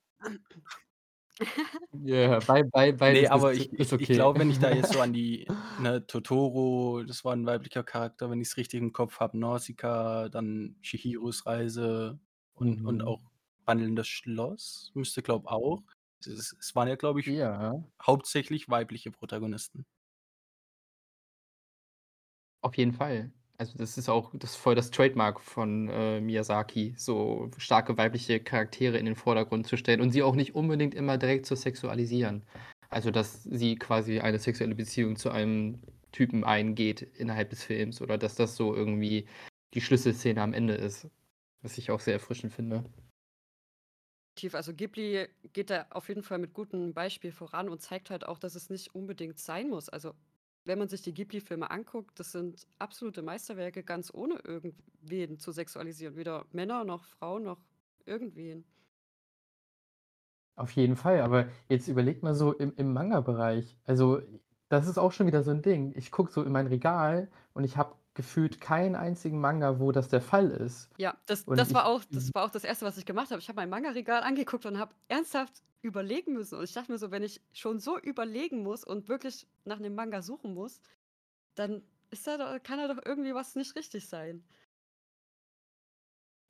[1.93, 4.13] Ja, bei bei Ne, beides aber ist ich ist ich ich okay.
[4.13, 8.31] glaube, wenn ich da jetzt so an die ne, Totoro, das war 'n weiblicher Charakter,
[8.31, 12.21] wenn ich's richtig im Kopf habe, Nausicaa, dann Chihiros Reise
[12.55, 13.07] und und Mhm.
[13.07, 13.21] auch
[13.65, 15.83] Wandelndes Schloss müsste, glaube auch
[16.21, 17.89] es es waren ja, glaube ich, Ja.
[18.05, 19.87] hauptsächlich weibliche Protagonisten.
[22.65, 23.33] Auf jeden Fall.
[23.61, 28.39] Also, das ist auch das ist voll das Trademark von, äh, Miyazaki, so starke weibliche
[28.39, 32.45] Charaktere in den Vordergrund zu stellen und sie auch nicht unbedingt immer direkt zu sexualisieren.
[32.89, 38.17] Also, dass sie quasi eine sexuelle Beziehung zu einem Typen eingeht innerhalb des Films oder
[38.17, 39.27] dass das so irgendwie
[39.75, 41.09] die Schlüsselszene am Ende ist,
[41.63, 42.85] was ich auch sehr erfrischend finde.
[44.53, 48.39] Also Ghibli geht da auf jeden Fall mit gutem Beispiel voran und zeigt halt auch,
[48.39, 49.89] dass es nicht unbedingt sein muss.
[49.89, 50.15] Also
[50.69, 56.15] wenn man sich die Ghibli-Filme anguckt, das sind absolute Meisterwerke, ganz ohne irgendwen zu sexualisieren.
[56.15, 57.59] Weder Männer noch Frauen noch
[58.05, 58.65] irgendwen.
[60.57, 63.79] Auf jeden Fall, aber jetzt überlegt mal so im, im Manga-Bereich.
[63.85, 64.21] Also,
[64.69, 65.95] das ist auch schon wieder so ein Ding.
[65.97, 70.09] Ich gucke so in mein Regal und ich habe gefühlt keinen einzigen Manga, wo das
[70.09, 70.91] der Fall ist.
[70.99, 73.41] Ja, das, das, war, auch, das war auch das Erste, was ich gemacht habe.
[73.41, 76.59] Ich habe mein Manga-Regal angeguckt und habe ernsthaft überlegen müssen.
[76.59, 79.95] Und ich dachte mir so, wenn ich schon so überlegen muss und wirklich nach einem
[79.95, 80.81] Manga suchen muss,
[81.55, 84.43] dann ist da doch, kann da doch irgendwie was nicht richtig sein.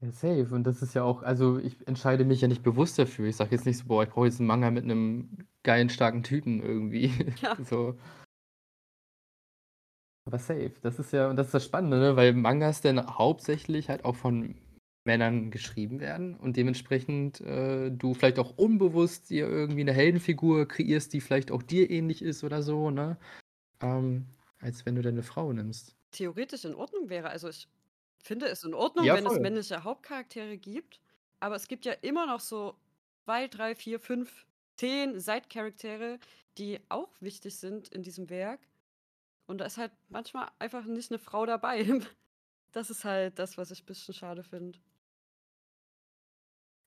[0.00, 0.48] Ja, safe.
[0.50, 3.28] Und das ist ja auch, also ich entscheide mich ja nicht bewusst dafür.
[3.28, 6.22] Ich sage jetzt nicht so, boah, ich brauche jetzt einen Manga mit einem geilen, starken
[6.22, 7.12] Typen irgendwie.
[7.42, 7.56] Ja.
[7.62, 7.98] so.
[10.28, 10.74] Aber safe.
[10.82, 12.14] Das ist ja, und das ist das Spannende, ne?
[12.14, 14.56] weil Mangas dann hauptsächlich halt auch von
[15.04, 21.14] Männern geschrieben werden und dementsprechend äh, du vielleicht auch unbewusst dir irgendwie eine Heldenfigur kreierst,
[21.14, 23.16] die vielleicht auch dir ähnlich ist oder so, ne?
[23.80, 24.26] Ähm,
[24.60, 25.96] als wenn du deine Frau nimmst.
[26.10, 27.30] Theoretisch in Ordnung wäre.
[27.30, 27.66] Also ich
[28.22, 31.00] finde es in Ordnung, Ja, wenn es männliche Hauptcharaktere gibt,
[31.40, 32.76] aber es gibt ja immer noch so
[33.24, 34.44] zwei, drei, vier, fünf,
[34.76, 36.18] zehn Side-Charaktere,
[36.58, 38.60] die auch wichtig sind in diesem Werk.
[39.48, 41.84] Und da ist halt manchmal einfach nicht eine Frau dabei.
[42.72, 44.78] Das ist halt das, was ich ein bisschen schade finde.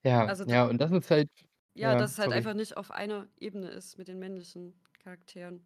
[0.04, 1.30] Ja, Also, ja, und das ist halt
[1.74, 2.38] ja, dass es halt sorry.
[2.38, 5.66] einfach nicht auf einer Ebene ist mit den männlichen Charakteren.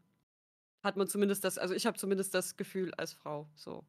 [0.84, 3.86] Hat man zumindest das, also ich habe zumindest das Gefühl als Frau, so.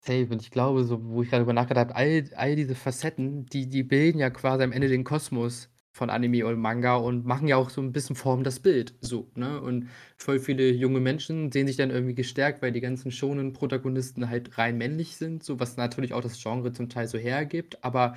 [0.00, 0.28] Safe.
[0.30, 3.68] Und ich glaube, so, wo ich gerade drüber nachgedacht habe, all, all diese Facetten, die,
[3.68, 7.56] die bilden ja quasi am Ende den Kosmos von Anime und Manga und machen ja
[7.56, 8.94] auch so ein bisschen Form das Bild.
[9.00, 9.60] So, ne?
[9.60, 14.30] Und voll viele junge Menschen sehen sich dann irgendwie gestärkt, weil die ganzen schonen Protagonisten
[14.30, 18.14] halt rein männlich sind, so was natürlich auch das Genre zum Teil so hergibt, aber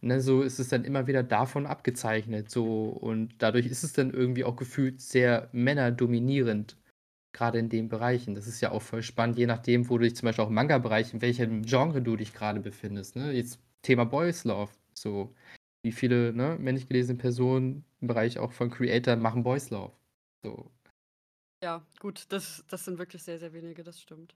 [0.00, 2.50] ne, so ist es dann immer wieder davon abgezeichnet.
[2.50, 6.76] So, und dadurch ist es dann irgendwie auch gefühlt sehr männerdominierend
[7.32, 8.34] gerade in den Bereichen.
[8.34, 10.54] Das ist ja auch voll spannend, je nachdem, wo du dich zum Beispiel auch im
[10.54, 13.16] Manga-Bereich, in welchem Genre du dich gerade befindest.
[13.16, 13.32] Ne?
[13.32, 14.70] Jetzt Thema Boys Love.
[14.94, 15.34] So,
[15.84, 19.92] wie viele ne, männlich gelesene Personen im Bereich auch von Creator machen Boys Love.
[20.42, 20.70] So.
[21.62, 24.34] Ja, gut, das, das sind wirklich sehr, sehr wenige, das stimmt.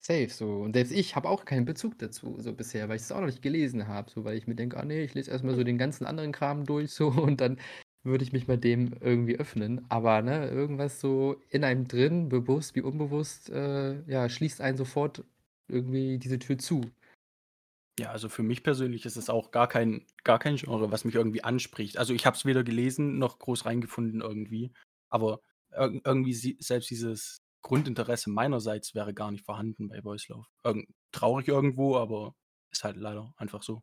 [0.00, 0.62] Safe, so.
[0.62, 3.26] Und selbst ich habe auch keinen Bezug dazu, so bisher, weil ich es auch noch
[3.26, 5.78] nicht gelesen habe, so, weil ich mir denke, ah nee, ich lese erstmal so den
[5.78, 7.58] ganzen anderen Kram durch, so, und dann
[8.02, 9.86] würde ich mich mal dem irgendwie öffnen.
[9.88, 15.24] Aber ne, irgendwas so in einem drin, bewusst wie unbewusst, äh, ja, schließt einen sofort
[15.68, 16.82] irgendwie diese Tür zu.
[17.98, 21.14] Ja, also für mich persönlich ist es auch gar kein, gar kein Genre, was mich
[21.14, 21.96] irgendwie anspricht.
[21.96, 24.72] Also ich habe es weder gelesen noch groß reingefunden irgendwie.
[25.10, 30.46] Aber ir irgendwie sie selbst dieses Grundinteresse meinerseits wäre gar nicht vorhanden bei Boys Love.
[30.64, 32.34] Irgend traurig irgendwo, aber
[32.72, 33.82] ist halt leider einfach so.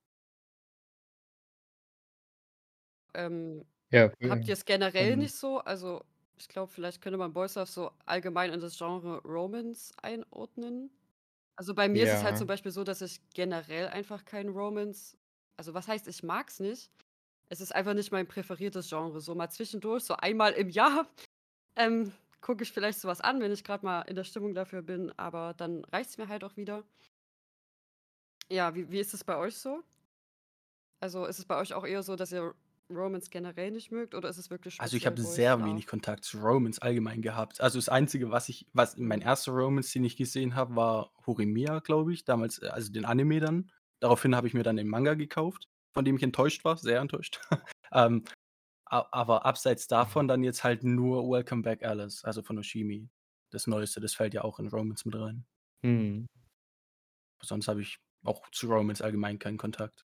[3.13, 5.59] Ähm, ja, Habt ihr es generell nicht so?
[5.59, 6.03] Also,
[6.37, 10.91] ich glaube, vielleicht könnte man Boys Love so allgemein in das Genre Romance einordnen.
[11.55, 15.17] Also, bei mir ist es halt zum Beispiel so, dass ich generell einfach kein Romance
[15.61, 16.89] also, was heißt, ich mag es nicht.
[17.49, 19.21] Es ist einfach nicht mein präferiertes Genre.
[19.21, 21.07] So mal zwischendurch, so einmal im Jahr,
[21.75, 25.11] ähm, gucke ich vielleicht sowas an, wenn ich gerade mal in der Stimmung dafür bin,
[25.19, 26.83] aber dann reicht es mir halt auch wieder.
[28.49, 29.83] Ja, wie wie ist es bei euch so?
[30.99, 32.55] Also, ist es bei euch auch eher so, dass ihr
[32.95, 35.65] Romance generell nicht mögt oder ist es wirklich Also ich habe sehr Love?
[35.65, 37.61] wenig Kontakt zu Romance allgemein gehabt.
[37.61, 41.79] Also das Einzige, was ich, was mein erster Romance, den ich gesehen habe, war Horimiya,
[41.79, 43.71] glaube ich, damals, äh, also den Anime dann.
[43.99, 47.39] Daraufhin habe ich mir dann den Manga gekauft, von dem ich enttäuscht war, sehr enttäuscht.
[47.93, 48.23] ähm,
[48.85, 53.09] aber abseits davon dann jetzt halt nur Welcome Back Alice, also von Oshimi.
[53.51, 55.45] Das Neueste, das fällt ja auch in Romance mit rein.
[55.83, 56.27] Mhm.
[57.43, 60.05] Sonst habe ich auch zu Romance allgemein keinen Kontakt.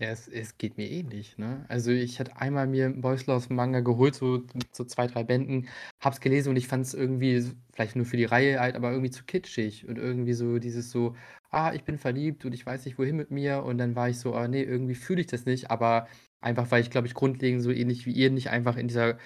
[0.00, 1.66] Ja, es es geht mir ähnlich, ne?
[1.68, 5.68] Also, ich hatte einmal mir 'n Boys Love Manga geholt, so so 2, 3 Bänden,
[6.00, 9.24] hab's gelesen und ich fand's irgendwie vielleicht nur für die Reihe halt, aber irgendwie zu
[9.24, 11.14] kitschig und irgendwie so dieses so:
[11.50, 14.18] „Ah, ich bin verliebt und ich weiß nicht, wohin mit mir.“ Und dann war ich
[14.18, 16.08] so: „Ah ne, irgendwie fühle ich das nicht.“ Aber
[16.40, 19.18] einfach, weil ich, glaube ich, grundlegend so ähnlich wie ihr nicht einfach in dieser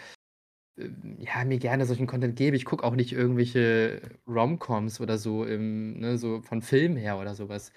[0.79, 2.57] ähm, ja, mir gerne solchen Content gebe.
[2.57, 7.35] Ich gucke auch nicht irgendwelche Romcoms oder so im ne, so von Filmen her oder
[7.35, 7.73] sowas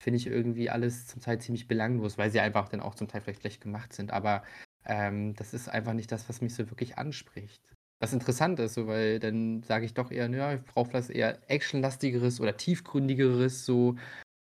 [0.00, 3.20] finde ich irgendwie alles zum Teil ziemlich belanglos, weil sie einfach dann auch zum Teil
[3.20, 4.10] vielleicht schlecht gemacht sind.
[4.12, 4.42] Aber
[4.84, 7.62] ähm, das ist einfach nicht das, was mich so wirklich anspricht.
[8.00, 11.38] Was interessant ist, so, weil dann sage ich doch eher, ja, ich brauche was eher
[11.50, 13.96] actionlastigeres oder tiefgründigeres, so.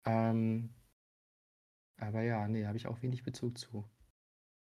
[0.06, 0.70] Ähm,
[1.98, 3.84] aber ja, nee, habe ich auch wenig Bezug zu.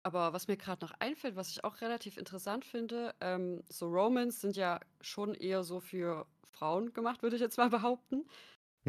[0.02, 4.41] Aber was mir gerade noch einfällt, was ich auch relativ interessant finde, ähm, so Romans
[4.41, 8.25] sind ja schon eher so für Frauen gemacht, würde ich jetzt mal behaupten.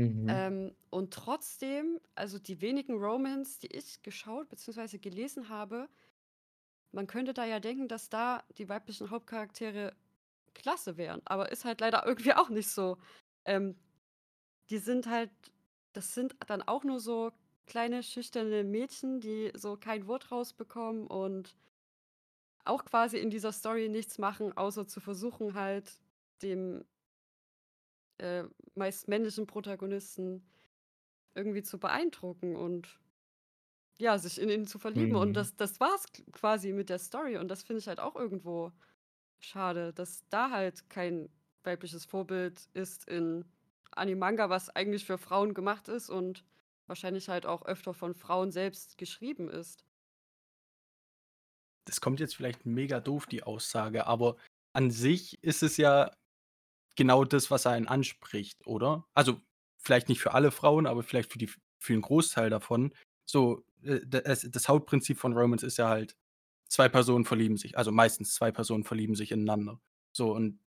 [0.00, 0.28] Mhm.
[0.28, 4.98] Ähm, und trotzdem, also die wenigen Romans, die ich geschaut bzw.
[4.98, 5.88] gelesen habe,
[6.92, 9.94] man könnte da ja denken, dass da die weiblichen Hauptcharaktere
[10.54, 12.98] klasse wären, aber ist halt leider irgendwie auch nicht so.
[13.44, 13.76] Ähm,
[14.70, 15.30] die sind halt
[15.92, 17.32] das sind dann auch nur so
[17.66, 21.56] kleine schüchterne Mädchen, die so kein Wort rausbekommen und
[22.64, 25.98] auch quasi in dieser Story nichts machen, außer zu versuchen halt
[26.42, 26.84] dem
[28.20, 30.48] äh, meist männlichen Protagonisten
[31.35, 33.00] irgendwie zu beeindrucken und
[33.98, 35.16] ja, sich in ihn zu verlieben.
[35.16, 35.37] Und Mhm.
[35.37, 37.37] das, das war's quasi mit der Story.
[37.37, 38.72] Und das finde ich halt auch irgendwo
[39.40, 41.30] schade, dass da halt kein
[41.64, 43.46] weibliches Vorbild ist in
[43.92, 46.44] Animanga, was eigentlich für Frauen gemacht ist und
[46.87, 49.85] wahrscheinlich halt auch öfter von Frauen selbst geschrieben ist.
[51.87, 54.37] Das kommt jetzt vielleicht mega doof, die Aussage, aber
[54.72, 56.11] an sich ist es ja
[56.96, 59.07] genau das, was einen anspricht, oder?
[59.14, 59.40] Also,
[59.79, 62.92] vielleicht nicht für alle Frauen, aber vielleicht für die für 'n Großteil davon.
[63.26, 66.16] So, äh, da es das Hauptprinzip von Romance ist ja halt,
[66.68, 69.81] 2 Personen verlieben sich also meistens 2 Personen verlieben sich ineinander.
[70.12, 70.61] So und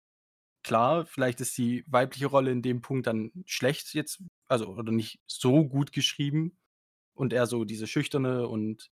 [0.63, 5.19] klar, vielleicht ist die weibliche Rolle in dem Punkt dann schlecht jetzt also oder nicht
[5.27, 6.57] so gut geschrieben
[7.15, 8.91] und eher so diese schüchterne und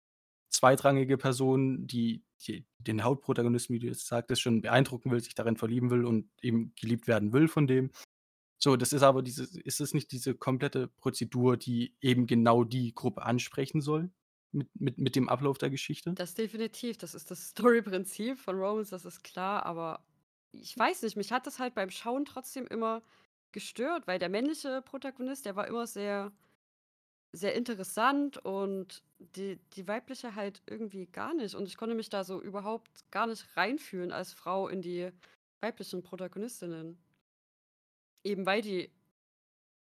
[0.51, 5.57] zweitrangige Person, die die den Hauptprotagonisten, wie du jetzt sagtest, schon beeindrucken will, sich darin
[5.57, 7.91] verlieben will und eben geliebt werden will von dem.
[8.57, 12.93] So, das ist aber diese ist es nicht diese komplette Prozedur, die eben genau die
[12.93, 14.11] Gruppe ansprechen soll
[14.51, 16.13] mit mit mit dem Ablauf der Geschichte?
[16.13, 20.05] Das definitiv, das ist das Storyprinzip von Romance, das ist klar, aber
[20.51, 23.01] ich weiß nicht, mich hat das halt beim Schauen trotzdem immer
[23.51, 26.31] gestört, weil der männliche Protagonist, der war immer sehr
[27.33, 31.55] sehr interessant und die die weibliche halt irgendwie gar nicht.
[31.55, 35.11] Und ich konnte mich da so überhaupt gar nicht reinfühlen als Frau in die
[35.61, 37.01] weiblichen Protagonistinnen.
[38.25, 38.91] Eben weil die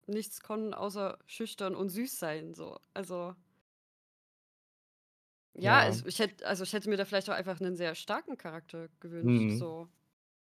[0.08, 2.80] nichts konnten außer schüchtern und süß sein, so.
[2.94, 3.36] Also
[5.56, 5.86] ja, Ja.
[5.86, 8.88] es ich hätte also, ich hätte mir da vielleicht auch einfach 'nen sehr starken Charakter
[9.00, 9.52] gewünscht, Mhm.
[9.52, 9.89] so.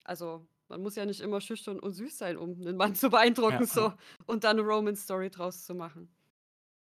[0.05, 3.67] Also, man muss ja nicht immer schüchtern und süß sein, um 'nen Mann zu beeindrucken,
[3.75, 3.87] ja.
[3.87, 3.95] so
[4.27, 6.15] und dann 'ne Romance-Story draus zu machen.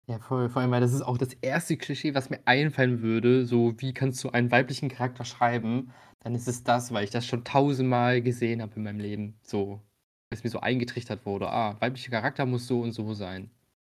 [0.09, 0.47] Ja, voll.
[0.49, 3.93] Vor allem, weil das ist auch das erste Klischee, was mir einfallen würde, so: „Wie
[3.93, 8.21] kannst du einen weiblichen Charakter schreiben?“ Dann ist es das, weil ich das schon tausendmal
[8.21, 9.81] gesehen habe in meinem Leben, so.
[10.29, 13.51] Weil's mir so eingetrichtert wurde: „Ah, weiblicher Charakter muss so und so sein“,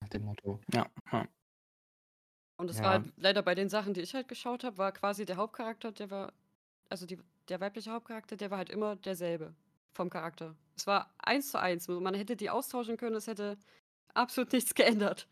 [0.02, 0.62] nach dem Motto.
[0.74, 1.28] Ja, ja.
[2.58, 3.02] Und es war Ja.
[3.02, 6.10] halt leider bei den Sachen, die ich halt geschaut habe, war quasi der Hauptcharakter, der
[6.12, 6.34] war
[6.89, 9.56] also, die der weibliche Hauptcharakter, der war halt immer derselbe
[9.93, 10.56] vom Charakter.
[10.76, 11.88] Es war eins zu eins.
[11.88, 13.58] Man hätte die austauschen können, es hätte
[14.13, 15.30] absolut nichts geändert.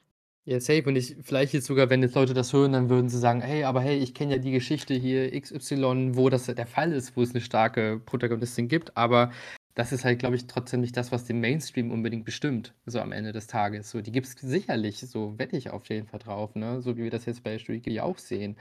[0.47, 3.17] Ja, safe und ich vielleicht jetzt sogar, wenn jetzt Leute das hören, dann würden sie
[3.17, 6.91] sagen: „Hey, aber hey, ich kenne ja die Geschichte hier XY, wo das der Fall
[6.93, 9.31] ist, wo es 'ne starke Protagonistin gibt.“ Aber
[9.73, 13.12] das ist halt, glaube ich, trotzdem nicht das, was den Mainstream unbedingt bestimmt, so am
[13.12, 13.89] Ende des Tages.
[13.89, 17.10] So, die gibt's sicherlich, so wette ich auf jeden Fall drauf, ne, so wie wir
[17.10, 18.55] das jetzt bei Studio Ghibli auch sehen.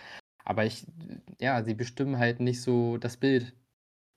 [0.47, 0.87] Aber ich
[1.38, 3.55] ja, sie bestimmen halt nicht so das Bild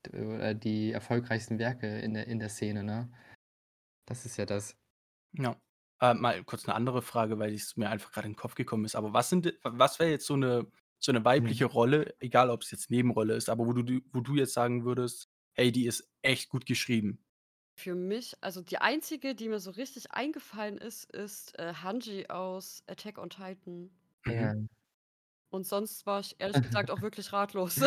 [0.08, 3.10] d oder die erfolgreichsten Werke in der in der Szene, ne?
[4.06, 4.76] Das ist ja das.
[5.34, 5.60] Ja.
[6.02, 8.86] Äh, mal kurz 'ne andere Frage, weil es mir einfach grad in 'n Kopf gekommen
[8.86, 8.96] ist.
[8.96, 10.68] Aber was sind was wäre jetzt so 'ne
[11.00, 11.58] so 'ne Mhm.
[11.58, 14.86] weibliche Rolle, egal ob's jetzt Nebenrolle ist, aber wo du du wo du jetzt sagen
[14.86, 17.20] würdest: „Hey, die ist echt gut geschrieben?“
[17.80, 22.82] Für mich also, die einzige, die mir so richtig eingefallen ist, ist, äh, Hanji aus
[22.88, 23.92] Attack on Titan.
[24.26, 24.50] Mhm.
[24.50, 24.68] Ja.
[25.52, 27.82] Und sonst war ich ehrlich gesagt auch wirklich ratlos.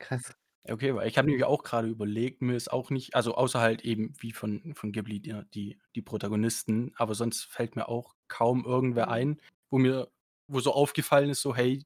[0.00, 0.32] Krass.
[0.68, 3.82] Okay, weil ich habe nämlich auch grade überlegt, mir ist auch nicht also, außer halt
[3.82, 8.64] eben wie von von Ghibli, ja, die die Protagonisten, aber sonst fällt mir auch kaum
[8.66, 9.10] irgendwer Mhm.
[9.10, 10.10] ein, wo mir
[10.48, 11.82] wo so aufgefallen ist, so: „Hey,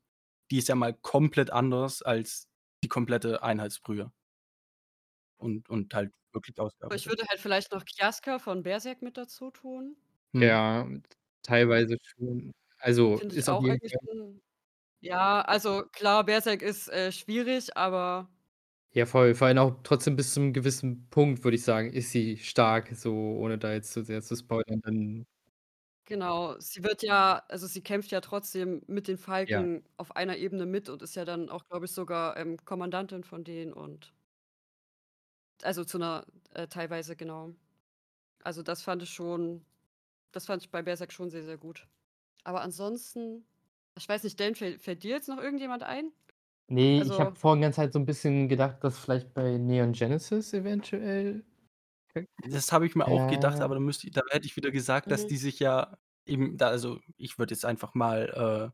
[0.51, 2.49] die ist ja mal komplett anders als
[2.83, 4.11] die komplette Einheitsbrühe.“
[5.41, 6.59] Und und halt wirklich
[6.91, 7.09] Ich ausgearbeitet.
[7.09, 9.97] würde halt vielleicht noch Kiaska von Berserk mit dazu tun.
[10.35, 10.57] Mhm.
[10.57, 10.89] Ja,
[11.43, 12.53] teilweise schon.
[12.79, 14.43] Also, Finde ich ist auf auch jeden eigentlich Fall 'n
[15.01, 18.29] ja, also klar, Berserk ist, äh, schwierig, aber
[18.97, 19.35] Ja, voll.
[19.35, 23.13] Vor allem auch trotzdem bis zum gewissen Punkt, würde ich sagen, ist sie stark, so
[23.13, 25.27] ohne da jetzt zu sehr zu spoilern, dann
[26.09, 29.65] Genau, sie wird ja also, sie kämpft ja trotzdem mit den Ja.
[29.65, 33.25] Falken auf einer Ebene mit und ist ja dann auch, glaube ich, sogar, ähm, Kommandantin
[33.25, 34.13] von denen und
[35.63, 37.55] also, zu 'ner äh, teilweise, genau.
[38.45, 39.67] Also, das fand ich schon
[40.33, 41.89] das fand ich bei Berserk schon sehr, sehr gut.
[42.45, 43.47] Aber ansonsten
[43.99, 46.13] ich weiß nicht, Dan, fällt fällt dir jetzt noch irgendjemand ein?
[46.71, 49.93] Ne, ich habe Also vorhin ganze Zeit so 'n bisschen gedacht, dass vielleicht bei Neon
[49.93, 51.45] Genesis eventuell
[52.43, 53.63] Das habe ich mir auch gedacht, Ja.
[53.63, 55.27] aber dann müsste ich da hätte ich wieder gesagt, dass Mhm.
[55.27, 58.73] die sich ja eben da also, ich würde jetzt einfach mal,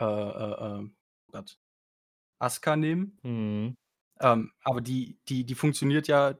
[0.00, 0.90] äh, äh, äh, äh,
[1.30, 1.52] gerade
[2.40, 3.20] Asuka nehmen.
[3.24, 3.76] Mhm.
[4.20, 6.38] Ähm, aber die die die funktioniert ja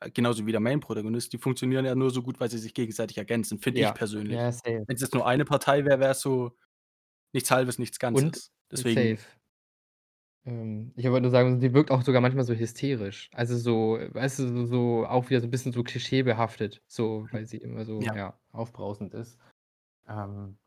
[0.00, 3.18] äh, genauso wie der Main-Protagonist, die funktionieren ja nur so gut, weil sie sich gegenseitig
[3.18, 4.40] ergänzen, finde ich Ja, persönlich.
[4.40, 4.86] ja, safe.
[4.86, 6.56] Wenn's jetzt nur eine Partei wäre, wäre es so
[7.34, 8.50] nichts Halbes, nichts Und Ganzes.
[8.74, 9.26] safe.
[10.46, 13.30] Ähm, ich wollte nur sagen, sie wirkt auch sogar manchmal so hysterisch.
[13.34, 17.46] Also so, weißt du, so so auch wieder so 'n bisschen so klischeebehaftet, so, weil
[17.46, 18.12] sie immer so, Ja.
[18.12, 19.38] ja, aufbrausend ist.
[20.08, 20.58] Ähm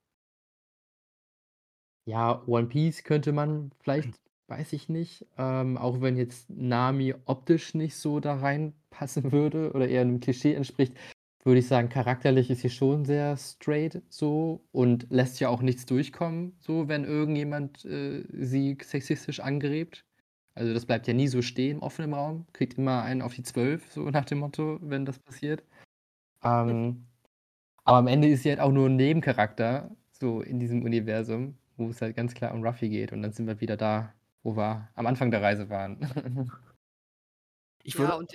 [2.08, 4.12] Ja, One Piece könnte man vielleicht
[4.48, 9.88] weiß ich nicht, ähm, auch wenn jetzt Nami optisch nicht so da reinpassen würde oder
[9.88, 10.96] eher 'nem Klischee entspricht,
[11.50, 15.86] würde ich sagen, charakterlich ist sie schon sehr straight so und lässt ja auch nichts
[15.86, 20.06] durchkommen, so, wenn irgendjemand, äh, sie sexistisch angrept.
[20.56, 23.44] Also, das bleibt ja nie so stehen offen im Raum, kriegt immer einen auf die
[23.44, 25.64] 12, so nach dem Motto, wenn das passiert.
[26.44, 27.08] Ähm,
[27.86, 31.90] aber am Ende ist sie halt auch nur 'n Nebencharakter, so in diesem Universum, wo
[31.90, 34.90] es halt ganz klar um Ruffy geht und dann sind wir wieder da, wo wir
[34.96, 36.00] am Anfang der Reise waren.
[37.84, 38.32] Ich Ja, würde und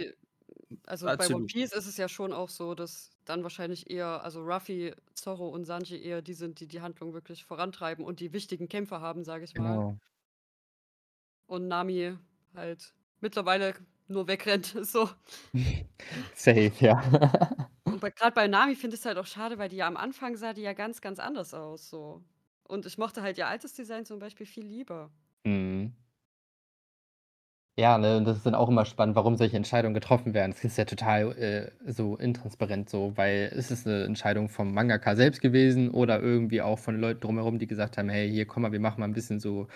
[0.86, 1.46] also, bei Erzähl One.
[1.46, 5.64] Piece ist es ja schon auch so, dass dann wahrscheinlich eher also, Ruffy, Zorro und
[5.64, 9.44] Sanji eher die sind, die die Handlung wirklich vorantreiben und die wichtigen Kämpfe haben, sage
[9.44, 9.80] ich mal.
[9.80, 9.98] Genau.
[11.46, 12.16] Und Nami
[12.54, 13.74] halt mittlerweile
[14.08, 15.08] nur wegrennt, so.
[16.34, 17.02] Safe, ja.
[17.86, 20.36] Und bei grad bei Nami finde ich's halt auch schade, weil die ja am Anfang
[20.36, 22.22] sah die ja ganz, ganz anders aus so.
[22.64, 25.10] Und ich mochte halt ihr altes Design zum Beispiel viel lieber.
[25.44, 25.94] Mhm.
[27.78, 30.52] Ja, ne, und das ist dann auch immer spannend, warum solche Entscheidungen getroffen werden.
[30.52, 35.16] Es ist ja total, äh, so intransparent so, weil ist es 'ne Entscheidung vom Mangaka
[35.16, 38.70] selbst gewesen oder irgendwie auch von Leuten drumherum, die gesagt haben: „Hey, hier, komm mal,
[38.70, 39.66] wir machen mal 'n bisschen so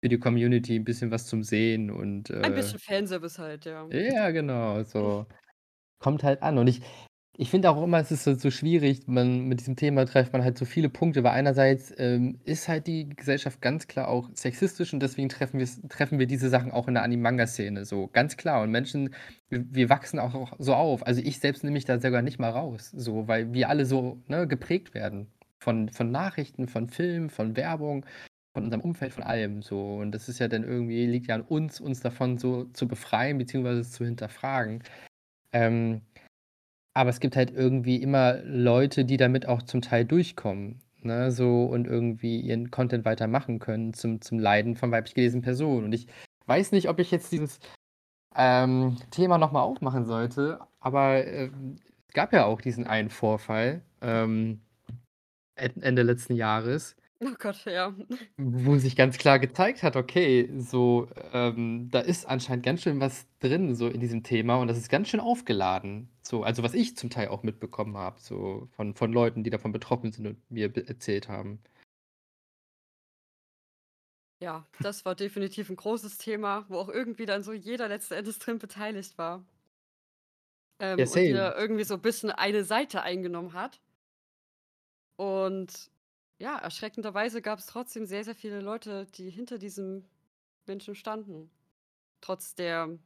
[0.00, 3.88] für die Community 'n bisschen was zum Sehen“ und, Ein äh bisschen Fanservice halt, ja.
[3.90, 5.26] Ja, genau, so.
[6.00, 6.82] Kommt halt an und ich
[7.40, 10.42] ich finde auch immer, es ist so so schwierig, man mit diesem Thema trifft man
[10.42, 14.92] halt so viele Punkte, weil einerseits, ähm, ist halt die Gesellschaft ganz klar auch sexistisch
[14.92, 18.62] und deswegen treffen treffen wir diese Sachen auch in der Anime-Manga-Szene so, ganz klar.
[18.62, 19.14] Und Menschen
[19.50, 21.06] wir wir wachsen auch auch so auf.
[21.06, 24.20] Also, ich selbst nehme mich da sogar nicht mal raus, so, weil wir alle so,
[24.26, 25.28] ne, geprägt werden
[25.60, 28.04] von von Nachrichten, von Filmen, von Werbung,
[28.52, 29.96] von unserem Umfeld, von allem so.
[29.98, 33.38] Und das ist ja dann irgendwie liegt ja an uns, uns davon so zu befreien
[33.38, 34.82] beziehungsweise zu hinterfragen.
[35.52, 36.02] Ähm,
[36.98, 41.64] aber es gibt halt irgendwie immer Leute, die damit auch zum Teil durchkommen, ne, so
[41.66, 45.84] und irgendwie ihren Content weitermachen können zum zum Leiden von weiblich gelesenen Personen.
[45.84, 46.08] Und ich
[46.46, 47.60] weiß nicht, ob ich jetzt dieses,
[48.36, 51.76] ähm, Thema noch mal aufmachen sollte, aber, ähm,
[52.08, 54.60] es gab ja auch diesen einen Vorfall, ähm,
[55.56, 57.94] En Ende letzten Jahres Oh Gott, ja.
[58.40, 63.26] wo sich ganz klar gezeigt hat, okay, so, ähm, da ist anscheinend ganz schön was
[63.40, 66.08] drin so in diesem Thema und das ist ganz schön aufgeladen.
[66.22, 69.72] So, also, was ich zum Teil auch mitbekommen habe, so von von Leuten, die davon
[69.72, 71.60] betroffen sind und mir be erzählt haben.
[74.40, 78.38] Ja, das war definitiv 'n großes Thema, wo auch irgendwie dann so jeder letzten Endes
[78.40, 79.44] drin beteiligt war.
[80.96, 81.24] Ja, Ähm, und same.
[81.24, 83.80] jeder irgendwie so bisschen eine Seite eingenommen hat.
[85.16, 85.90] Und
[86.38, 90.08] ja, erschreckenderweise gab's trotzdem sehr, sehr viele Leute, die hinter diesem
[90.66, 91.50] Menschen standen.
[92.22, 92.98] Trotz der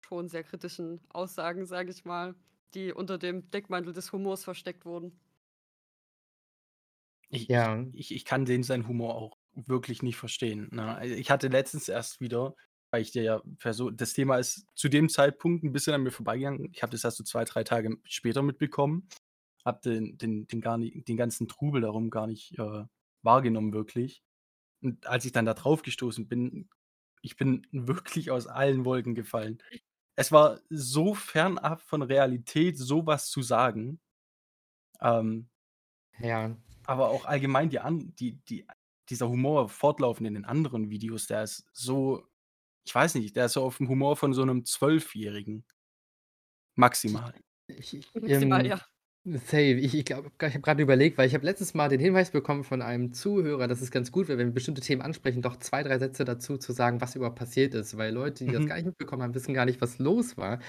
[0.00, 2.36] schon sehr kritischen Aussagen, sage ich mal,
[2.74, 5.20] die unter dem Deckmantel des Humors versteckt wurden.
[7.30, 7.84] Ich Ja.
[7.92, 10.94] ich ich kann den seinen Humor auch wirklich nicht verstehen, ne?
[10.96, 12.54] Also, ich hatte letztens erst wieder
[12.92, 16.12] weil ich dir ja versu das Thema ist zu dem Zeitpunkt 'n bisschen an mir
[16.12, 16.70] vorbeigegangen.
[16.72, 19.08] Ich habe das erst so 2, 3 Tage später mitbekommen,
[19.66, 22.84] habe den den den gar den ganzen Trubel darum gar nicht, äh,
[23.22, 24.22] wahrgenommen wirklich.
[24.82, 26.70] Und als ich dann da drauf gestoßen bin,
[27.22, 29.62] ich bin wirklich aus allen Wolken gefallen.
[30.16, 34.00] Es war so fernab von Realität, so was zu sagen.
[35.00, 35.48] Ähm
[36.18, 36.56] Ja.
[36.84, 38.66] aber auch allgemein die an die die
[39.08, 42.26] dieser Humor fortlaufend in den anderen Videos, der ist so
[42.86, 45.64] ich weiß nicht, der ist so auf'm Humor von so 'nem Zwölfjährigen.
[46.76, 47.32] Maximal.
[47.68, 48.80] Ich ich, Maximal, ähm ja.
[49.26, 49.72] Safe.
[49.74, 52.62] Ich ich glaube ich habe grade überlegt, weil ich habe letztes Mal den Hinweis bekommen
[52.64, 55.82] von einem Zuhörer, dass es ganz gut wäre, wenn wir bestimmte Themen ansprechen, doch 2,
[55.82, 58.66] 3 Sätze dazu zu sagen, was überhaupt passiert ist, weil Leute, die das Mhm.
[58.66, 60.60] gar nicht mitbekommen haben, wissen gar nicht, was los war.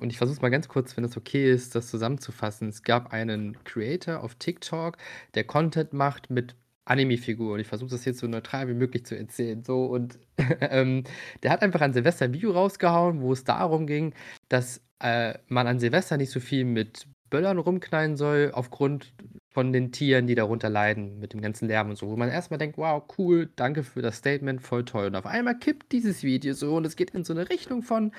[0.00, 2.68] Und ich versuche es mal ganz kurz, wenn das okay ist, das zusammenzufassen.
[2.68, 4.98] Es gab einen Creator auf TikTok,
[5.34, 6.56] der Content macht mit
[6.86, 7.60] Anime-Figuren.
[7.60, 10.18] Ich versuche das jetzt so neutral wie möglich zu erzählen, so und,
[10.62, 11.04] ähm,
[11.42, 14.14] der hat einfach an Silvester 'n Video rausgehauen, wo es darum ging,
[14.48, 19.14] dass, äh, man an Silvester nicht so viel mit Böllern rumknallen soll aufgrund
[19.50, 22.08] von den Tieren, die darunter leiden mit dem ganzen Lärm und so.
[22.08, 25.26] Wo man erst mal denkt: „Wow, cool, danke für das Statement, voll toll.“ Und auf
[25.26, 28.12] einmal kippt dieses Video so und es geht in so 'ne Richtung von: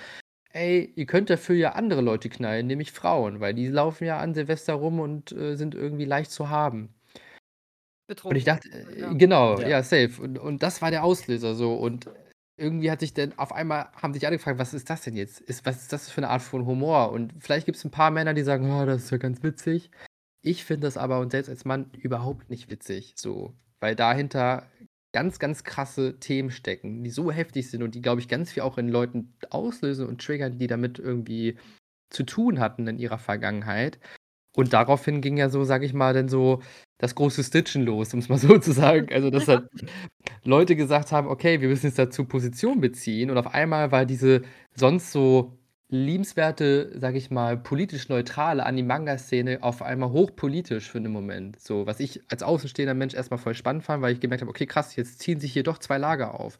[0.53, 4.33] „Ey, ihr könnt dafür ja andere Leute knallen, nämlich Frauen, weil die laufen ja an
[4.35, 6.93] Silvester rum und, äh, sind irgendwie leicht zu haben.“
[8.29, 8.43] Und ich Betrunken.
[8.43, 9.11] dachte Ja.
[9.11, 9.63] äh, genau, Ja.
[9.63, 10.21] ja, safe.
[10.21, 11.73] Und und das war der Auslöser so.
[11.75, 12.09] Und
[12.59, 15.41] irgendwie hat sich dann auf einmal haben sich alle gefragt: „Was ist das denn jetzt?
[15.41, 18.33] Ist was ist das für 'ne Art von Humor?“ Und vielleicht gibt's 'n paar Männer,
[18.33, 19.91] die sagen: „Oh, das ist ja ganz witzig.“
[20.43, 24.67] Ich finde das aber und selbst als Mann überhaupt nicht witzig so, weil dahinter
[25.13, 28.63] ganz, ganz krasse Themen stecken, die so heftig sind und die, glaube ich, ganz viel
[28.63, 31.57] auch in Leuten auslösen und triggern, die damit irgendwie
[32.11, 33.99] zu tun hatten in ihrer Vergangenheit.
[34.55, 36.61] Und daraufhin ging ja so, sage ich mal, dann so
[36.99, 39.09] das große Stitchen los, um's mal so zu sagen.
[39.13, 39.63] Also, dass halt
[40.43, 44.41] Leute gesagt haben: „Okay, wir müssen jetzt dazu Position beziehen.“ Und auf einmal war diese
[44.75, 45.57] sonst so
[45.89, 51.59] liebenswerte, sage ich mal, politisch neutrale Animanga-Szene auf einmal hochpolitisch für 'nen Moment.
[51.61, 54.51] So, was ich als außenstehender Mensch erst mal voll spannend fand, weil ich gemerkt habe:
[54.51, 56.57] „Okay, krass, jetzt ziehen sich hier doch 2 Lager auf.“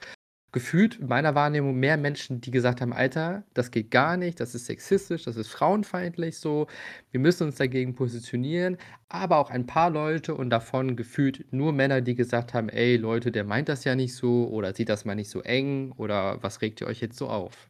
[0.52, 4.56] Gefühlt in meiner Wahrnehmung mehr Menschen, die gesagt haben: „Alter, das geht gar nicht, das
[4.56, 6.66] ist sexistisch, das ist frauenfeindlich so.
[7.12, 8.78] Wir müssen uns dagegen positionieren.“
[9.10, 13.32] Aber auch ein paar Leute und davon gefühlt nur Männer, die gesagt haben: „Ey Leute,
[13.32, 16.62] der meint das ja nicht so“ oder „Seht das mal nicht so eng“ oder „Was
[16.62, 17.70] regt ihr euch jetzt so auf?“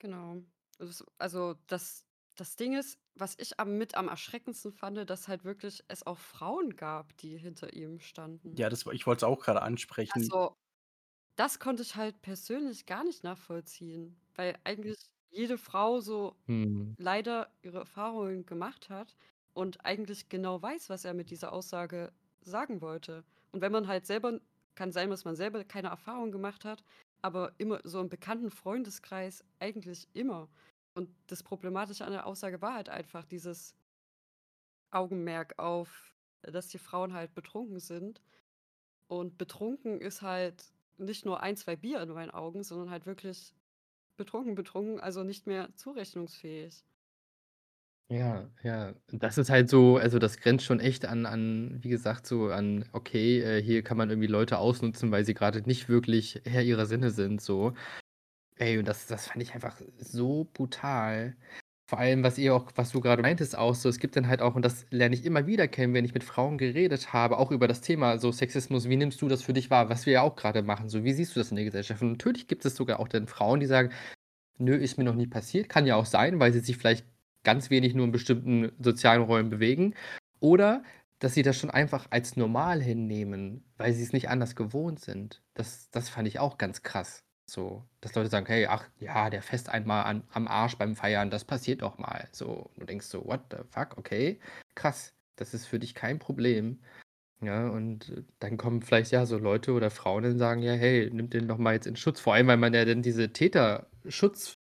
[0.00, 0.42] Genau.
[1.18, 5.84] Also, das das Ding ist, was ich am mit am erschreckendsten fand, dass halt wirklich
[5.88, 8.58] es auch Frauen gab, die hinter ihm standen.
[8.58, 10.34] Ja, das ich wollte es auch grade ansprechen.
[10.34, 10.56] Also,
[11.36, 16.94] das konnte ich halt persönlich gar nicht nachvollziehen, weil eigentlich jede Frau so Mhm.
[16.98, 19.16] leider ihre Erfahrungen gemacht hat
[19.54, 22.12] und eigentlich genau weiß, was er mit dieser Aussage
[22.42, 23.24] sagen wollte.
[23.52, 24.40] Und wenn man halt selber
[24.74, 26.84] kann sein, dass man selber keine Erfahrung gemacht hat,
[27.22, 30.50] aber immer so im bekannten Freundeskreis eigentlich immer.
[30.94, 33.76] Und das Problematische an der Aussage war halt einfach dieses
[34.90, 38.22] Augenmerk auf, dass die Frauen halt betrunken sind.
[39.08, 43.54] Und betrunken ist halt nicht nur 1, 2 Bier in meinen Augen, sondern halt wirklich
[44.16, 46.84] betrunken, betrunken, also nicht mehr zurechnungsfähig.
[48.10, 48.94] Ja, ja.
[49.08, 52.84] Das ist halt so also, das grenzt schon echt an an wie gesagt, so an
[52.92, 56.84] okay, äh, hier kann man irgendwie Leute ausnutzen, weil sie grade nicht wirklich Herr ihrer
[56.86, 57.72] Sinne sind so.
[58.56, 61.36] Ey, und das das fand ich einfach so brutal.
[61.92, 64.40] Vor allem, was ihr auch was du grade meintest auch so, es gibt dann halt
[64.40, 67.50] auch und das lerne ich immer wieder kennen, wenn ich mit Frauen geredet habe, auch
[67.50, 68.88] über das Thema so Sexismus.
[68.88, 69.90] Wie nimmst du das für dich wahr?
[69.90, 72.00] Was wir ja auch grade machen, so wie siehst du das in der Gesellschaft?
[72.00, 73.90] Und natürlich gibt es sogar auch dann Frauen, die sagen:
[74.58, 77.06] „Nö, ist mir noch nie passiert.“ Kann ja auch sein, weil sie sich vielleicht
[77.44, 79.94] ganz wenig nur in bestimmten sozialen Räumen bewegen.
[80.40, 80.84] Oder,
[81.20, 85.42] dass sie das schon einfach als normal hinnehmen, weil sie's nicht anders gewohnt sind.
[85.54, 89.42] Das das fand ich auch ganz krass so, dass Leute sagen: „Hey, ach ja, der
[89.42, 93.06] fässt einen mal an am Arsch beim Feiern, das passiert doch mal.“ So, du denkst
[93.06, 94.40] so: „What the fuck, okay,
[94.74, 95.14] krass.
[95.36, 96.80] Das ist für dich kein Problem.“
[97.42, 101.30] Ja, und dann kommen vielleicht, ja, so Leute oder Frauen und sagen: „Ja, hey, nimm
[101.30, 104.56] den doch mal jetzt in Schutz.“ Vor allem, weil man ja dann diese Täterschutzmechanismus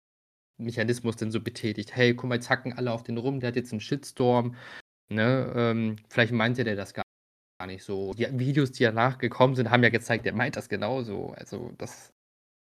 [1.16, 1.94] dann so betätigt.
[1.94, 4.54] „Hey, guck mal, jetzt hacken alle auf den rum, der hat jetzt 'n Shitstorm“,
[5.10, 5.52] ne?
[5.56, 7.04] Ähm, vielleicht meinte der das gar
[7.66, 8.14] nicht so.
[8.14, 11.32] Die Videos, die danach gekommen sind, haben ja gezeigt, der meint das genauso.
[11.36, 12.12] Also, das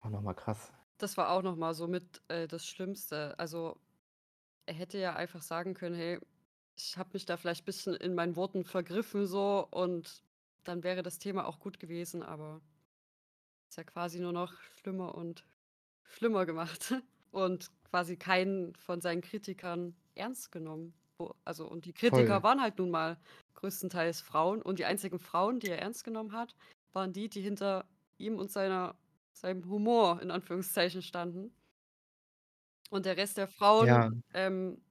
[0.01, 0.71] war noch mal krass.
[0.97, 3.37] Das war auch noch mal so mit, äh, das Schlimmste.
[3.39, 3.79] Also,
[4.67, 6.19] er hätte ja einfach sagen können: „Hey,
[6.77, 10.23] ich habe mich da vielleicht bisschen in meinen Worten vergriffen so“, und
[10.65, 12.61] dann wäre das Thema auch gut gewesen, aber
[13.69, 15.45] ist ja quasi nur noch schlimmer und
[16.03, 16.93] schlimmer gemacht
[17.31, 20.95] und quasi keinen von seinen Kritikern ernst genommen.
[21.45, 22.43] Also, und die Kritiker Voll.
[22.43, 23.19] waren halt nun mal
[23.55, 26.55] größtenteils Frauen und die einzigen Frauen, die er ernst genommen hat,
[26.93, 28.97] waren die, die hinter ihm und seiner
[29.33, 31.53] seinem Humor in Anführungszeichen standen.
[32.91, 34.11] Und der Rest der Frauen, Ja.
[34.33, 34.83] ähm,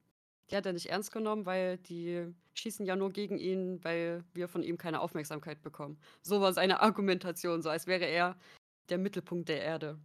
[0.49, 4.47] die hat er nicht ernst genommen, weil die schießen ja nur gegen ihn, weil wir
[4.47, 5.99] von ihm keine Aufmerksamkeit bekommen.
[6.23, 8.37] So war seine Argumentation, so als wäre er
[8.89, 10.01] der Mittelpunkt der Erde.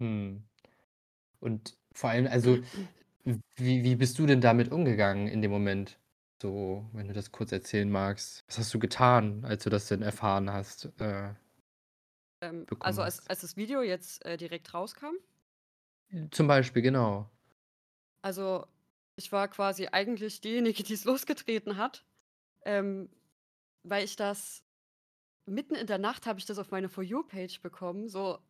[0.00, 0.48] Mhm.
[1.40, 2.62] Und vor allem, also,
[3.24, 6.00] w wie wie bist du denn damit umgegangen in dem Moment?
[6.42, 8.44] So, wenn du das kurz erzählen magst.
[8.48, 11.34] Was hast du getan, als du das denn erfahren hast äh
[12.46, 15.14] Ähm, also, als als das Video jetzt, äh, direkt rauskam?
[16.30, 17.30] Zum Beispiel, genau.
[18.22, 18.66] Also,
[19.16, 22.04] ich war quasi eigentlich diejenige, die's losgetreten hat,
[22.64, 23.10] ähm,
[23.84, 24.64] weil ich das
[25.46, 28.08] mitten in der Nacht habe ich das auf meine For You-Page bekommen.
[28.08, 28.40] So,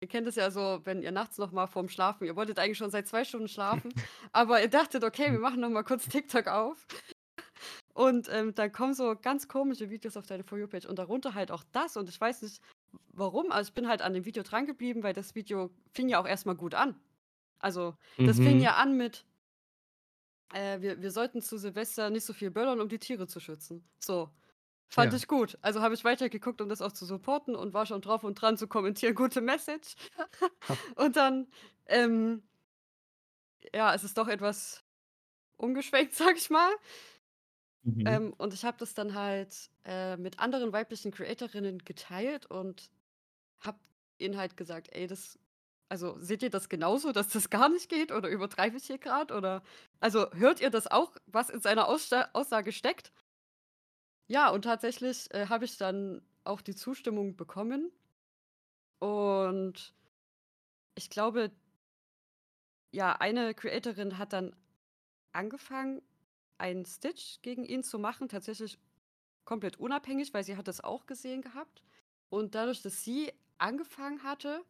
[0.00, 2.78] ihr kennt es ja so, wenn ihr nachts noch mal vorm Schlafen ihr wolltet eigentlich
[2.78, 3.94] schon seit 2 Stunden schlafen,
[4.32, 6.86] aber ihr dachtet: „Okay, wir machen noch mal kurz TikTok auf.“
[7.94, 11.50] Und, ähm, dann kommen so ganz komische Videos auf deine For You-Page und darunter halt
[11.50, 12.60] auch das und ich weiß nicht
[13.08, 16.26] warum, aber ich bin halt an dem Video drangeblieben, weil das Video fing ja auch
[16.26, 17.00] erst mal gut an.
[17.58, 18.60] Also, das fing Mhm.
[18.60, 19.26] ja an mit
[20.52, 23.88] äh, wir wir sollten zu Silvester nicht so viel böllern, um die Tiere zu schützen.
[23.98, 24.30] So,
[24.88, 25.14] fand Ja.
[25.14, 25.58] ich gut.
[25.62, 28.56] Also, habe ich weitergeguckt, um das auch zu supporten und war schon drauf und dran
[28.56, 29.96] zu kommentieren, gute Message.
[30.96, 31.48] Und dann,
[31.86, 32.42] ähm
[33.74, 34.84] ja, ist es doch etwas
[35.58, 36.72] umgeschwenkt, sage ich mal.
[37.86, 38.06] Mhm.
[38.06, 42.90] Ähm, und ich habe das dann halt, äh, mit anderen weiblichen Creatorinnen geteilt und
[43.60, 43.80] habe
[44.18, 45.38] ihnen halt gesagt: „Ey, das
[45.90, 49.32] also, seht ihr das genauso, dass das gar nicht geht oder übertreibe ich hier grad
[49.32, 49.62] oder
[50.00, 53.12] also, hört ihr das auch, was in seiner Aussta Aussage steckt?“
[54.28, 57.90] Ja, und tatsächlich, äh, habe ich dann auch die Zustimmung bekommen.
[59.02, 59.94] Und
[60.94, 61.52] ich glaube
[62.92, 64.54] ja, eine Creatorin hat dann
[65.32, 66.02] angefangen,
[66.58, 68.78] einen Stitch gegen ihn zu machen, tatsächlich
[69.44, 71.82] komplett unabhängig, weil sie hat das auch gesehen gehabt.
[72.30, 74.62] Und dadurch, dass sie angefangen hatte,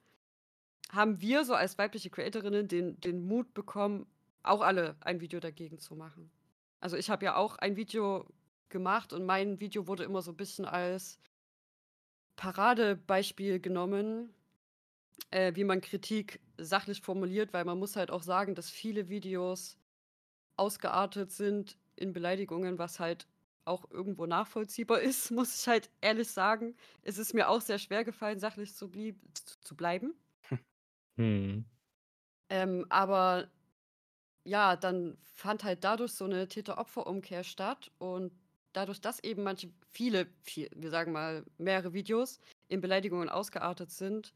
[0.92, 4.06] haben wir so als weibliche Creatorinnen den den Mut bekommen,
[4.42, 6.30] auch alle ein Video dagegen zu machen.
[6.80, 8.26] Also, ich habe ja auch ein Video
[8.70, 11.18] gemacht und mein Video wurde immer so 'n bisschen als
[12.36, 14.34] Paradebeispiel genommen,
[15.30, 19.78] äh, wie man Kritik sachlich formuliert, weil man muss halt auch sagen, dass viele Videos
[20.56, 23.26] ausgeartet sind in Beleidigungen, was halt
[23.64, 26.76] auch irgendwo nachvollziehbar ist, muss ich halt ehrlich sagen.
[27.02, 29.20] Es ist mir auch sehr schwer gefallen, sachlich zu blieb
[29.62, 30.14] zu bleiben.
[31.18, 31.64] Mhm.
[32.50, 33.50] Ähm, aber
[34.44, 38.34] ja, dann fand halt dadurch so 'ne Täter-Opfer-Umkehr statt und
[38.72, 44.34] dadurch, dass eben manche viele viel wir sagen mal, mehrere Videos in Beleidigungen ausgeartet sind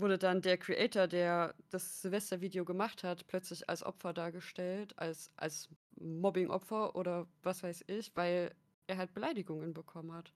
[0.00, 5.68] wurde dann der Creator, der das Silvester-Video gemacht hat, plötzlich als Opfer dargestellt, als als
[6.00, 8.54] Mobbing-Opfer oder was weiß ich, weil
[8.86, 10.32] er halt Beleidigungen bekommen hat.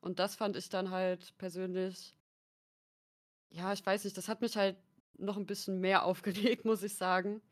[0.00, 2.16] Und das fand ich dann halt persönlich
[3.50, 4.76] ja, ich weiß nicht, das hat mich halt
[5.18, 7.42] noch 'n bisschen mehr aufgeregt, muss ich sagen.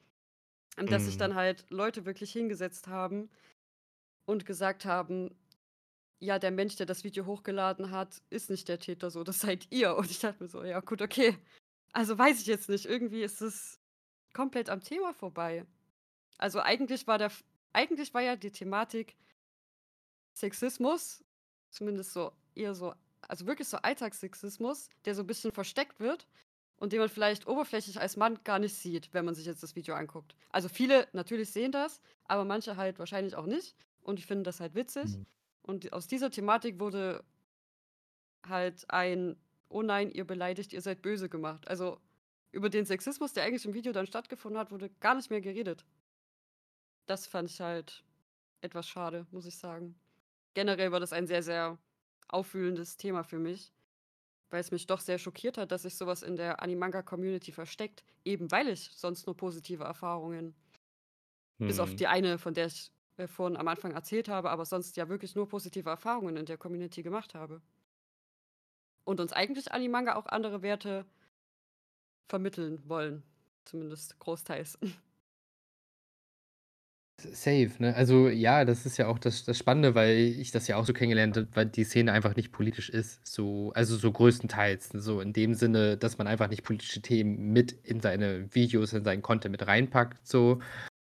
[0.78, 1.18] Dass sich Mhm.
[1.18, 3.30] dann halt Leute wirklich hingesetzt haben
[4.26, 5.36] und gesagt haben:
[6.22, 9.66] „Ja, der Mensch, der das Video hochgeladen hat, ist nicht der Täter so, das seid
[9.72, 11.36] ihr.“ Und ich dachte mir so: „Ja gut, okay.“
[11.92, 12.86] Also, weiß ich jetzt nicht.
[12.86, 13.80] Irgendwie ist es
[14.32, 15.66] komplett am Thema vorbei.
[16.38, 17.32] Also, eigentlich war der
[17.74, 19.16] eigentlich war ja die Thematik
[20.36, 21.24] Sexismus,
[21.70, 22.94] zumindest so eher so
[23.28, 26.26] also, wirklich so Alltagssexismus, der so 'n bisschen versteckt wird
[26.76, 29.76] und den man vielleicht oberflächlich als Mann gar nicht sieht, wenn man sich jetzt das
[29.76, 30.34] Video anguckt.
[30.50, 34.58] Also, viele natürlich sehen das, aber manche halt wahrscheinlich auch nicht und die finden das
[34.60, 35.18] halt witzig.
[35.18, 35.24] Mhm.
[35.62, 37.24] Und aus dieser Thematik wurde
[38.46, 39.36] halt ein:
[39.68, 41.68] „Oh nein, ihr beleidigt, ihr seid böse“ gemacht.
[41.68, 42.00] Also,
[42.52, 45.84] über den Sexismus, der eigentlich im Video dann stattgefunden hat, wurde gar nicht mehr geredet.
[47.06, 48.04] Das fand ich halt
[48.60, 50.00] etwas schade, muss ich sagen.
[50.54, 51.78] Generell war das ein sehr, sehr
[52.28, 53.72] aufwühlendes Thema für mich,
[54.50, 58.50] weil's mich doch sehr schockiert hat, dass sich so was in der Anime-Manga-Community versteckt, eben
[58.52, 60.56] weil ich sonst nur positive Erfahrungen
[61.66, 61.94] bis auf Mhm.
[61.94, 65.34] die eine, von der ich, äh, vorhin am Anfang erzählt habe, aber sonst ja wirklich
[65.34, 67.60] nur positive Erfahrungen in der Community gemacht habe.
[69.04, 71.04] Und uns eigentlich Anime-Manga auch andere Werte
[72.28, 73.22] vermitteln wollen,
[73.64, 74.78] zumindest großteils.
[77.20, 77.94] Safe, ne?
[77.94, 80.92] Also, ja, das ist ja auch das das Spannende, weil ich das ja auch so
[80.92, 85.32] kennengelernt habe, weil die Szene einfach nicht politisch ist, so also, so größtenteils, so in
[85.32, 89.52] dem Sinne, dass man einfach nicht politische Themen mit in seine Videos, in seinen Content
[89.52, 90.60] mit reinpackt so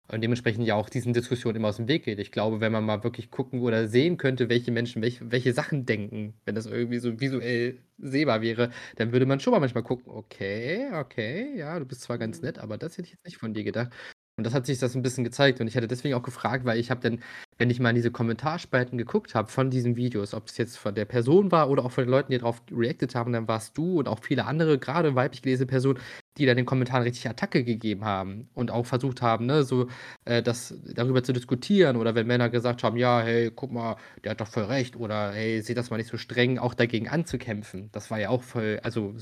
[0.09, 2.19] und dementsprechend ja auch diesen Diskussionen immer aus'm Weg geht.
[2.19, 5.87] Ich glaube, wenn man mal wirklich gucken oder sehen könnte, welche Menschen welche welche Sachen
[5.87, 10.05] denken, wenn das irgendwie so visuell sehbar wäre, dann würde man schon mal manchmal gucken:
[10.13, 12.43] „Okay, okay, ja, du bist zwar ganz Mhm.
[12.43, 13.93] nett, aber das hätte ich jetzt nicht von dir gedacht.“
[14.39, 16.79] Und das hat sich das 'n bisschen gezeigt und ich hatte deswegen auch gefragt, weil
[16.79, 17.21] ich habe dann,
[17.57, 21.07] wenn ich mal in diese Kommentarspalten geguckt habe von diesen Videos, ob's jetzt von der
[21.07, 24.09] Person war oder auch von den Leuten, die drauf reacted haben, dann warst du und
[24.09, 25.99] auch viele andere, grade weiblich gelesene Personen,
[26.39, 29.89] die dann den Kommentaren richtig Attacke gegeben haben und auch versucht haben, ne, so,
[30.25, 34.33] äh, das darüber zu diskutieren oder wenn Männer gesagt haben: „Ja, hey, guck mal, der
[34.33, 37.91] hat doch voll recht“ oder: „Hey, seht das mal nicht so streng“, auch dagegen anzukämpfen.
[37.93, 39.15] Das war ja auch voll also,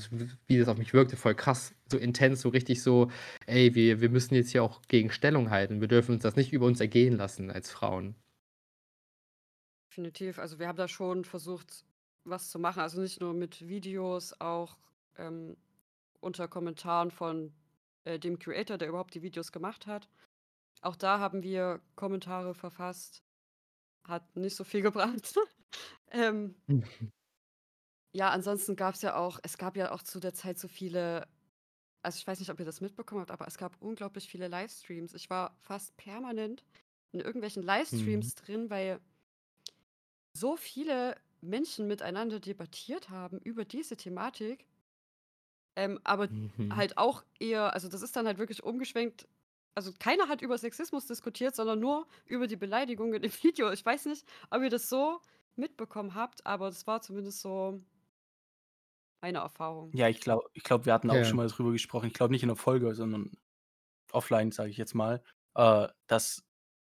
[0.47, 3.09] wie das auf mich wirkte, voll krass, so intens, so richtig so:
[3.47, 5.81] „Ey, wir wir müssen jetzt hier auch gegen Stellung halten.
[5.81, 8.15] Wir dürfen uns das nicht über uns ergehen lassen als Frauen.“
[9.89, 10.39] Definitiv.
[10.39, 11.85] Also, wir haben da schon versucht,
[12.23, 12.81] was zu machen.
[12.81, 14.77] Also, nicht nur mit Videos, auch,
[15.17, 15.55] ähm,
[16.25, 17.53] unter Kommentaren von,
[18.05, 20.09] äh, dem Creator, der überhaupt die Videos gemacht hat.
[20.81, 23.23] Auch da haben wir Kommentare verfasst.
[24.07, 25.35] Hat nicht so viel gebracht.
[26.11, 26.55] Ähm
[28.13, 31.27] ja, ansonsten gab's ja auch es gab ja auch zu der Zeit so viele
[32.03, 35.13] also, ich weiß nicht, ob ihr das mitbekommen habt, aber es gab unglaublich viele Livestreams.
[35.15, 36.63] Ich war fast permanent
[37.11, 38.31] in irgendwelchen Mhm.
[38.31, 39.01] Livestreams drin, weil
[40.33, 44.65] so viele Menschen miteinander debattiert haben über diese Thematik.
[45.75, 46.71] Ähm, aber Mhm.
[46.71, 49.27] halt auch eher also, das ist dann halt wirklich umgeschwenkt
[49.77, 53.71] also, keiner hat über Sexismus diskutiert, sondern nur über die Beleidigungen im Video.
[53.71, 55.19] Ich weiß nicht, ob ihr das so
[55.57, 57.81] mitbekommen habt, aber das war zumindest so
[59.21, 59.93] meine Erfahrung.
[59.93, 61.23] Ja, ich glaube ich glaube, wir hatten auch Ja.
[61.23, 62.07] schon mal drüber gesprochen.
[62.07, 63.31] Ich glaube nicht in der Folge, sondern
[64.11, 65.23] offline, sage ich jetzt mal,
[65.55, 66.45] äh, dass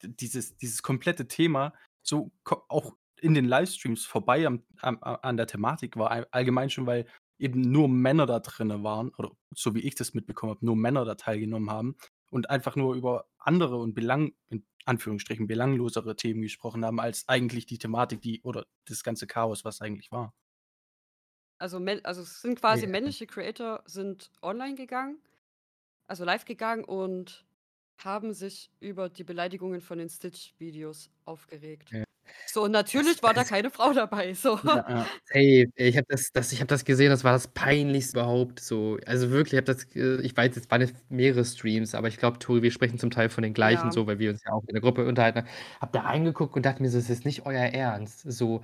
[0.05, 2.33] dieses dieses komplette Thema so
[2.69, 7.07] auch in den Livestreams vorbei am am an der Thematik war, allgemein schon, weil
[7.43, 11.05] eben nur Männer da drinne waren oder so wie ich das mitbekommen habe, nur Männer
[11.05, 11.97] da teilgenommen haben
[12.31, 17.67] und einfach nur über andere und belang in Anführungsstrichen belanglosere Themen gesprochen haben, als eigentlich
[17.67, 20.35] die Thematik, die oder das ganze Chaos, was eigentlich war.
[21.61, 22.87] Also, also, es sind quasi Ja.
[22.87, 25.23] männliche Creator sind online gegangen,
[26.07, 27.47] also live gegangen und
[27.99, 31.91] haben sich über die Beleidigungen von den Stitch-Videos aufgeregt.
[31.91, 32.05] Ja.
[32.53, 34.59] So, und natürlich war da keine Frau dabei, so.
[34.65, 35.09] Ja, ja.
[35.25, 35.67] Safe.
[35.75, 38.97] Ich habe das das ich habe das gesehen, das war das Peinlichste überhaupt so.
[39.07, 39.87] Also wirklich, ich habe das
[40.25, 43.43] ich weiß, es waren mehrere Streams, aber ich glaube, Tori, wir sprechen zum Teil von
[43.43, 43.91] den gleichen Ja.
[43.91, 45.49] so, weil wir uns ja auch in der Gruppe unterhalten haben.
[45.81, 48.63] Habe da reingeguckt und dachte mir so: „Das ist nicht euer Ernst?“ So,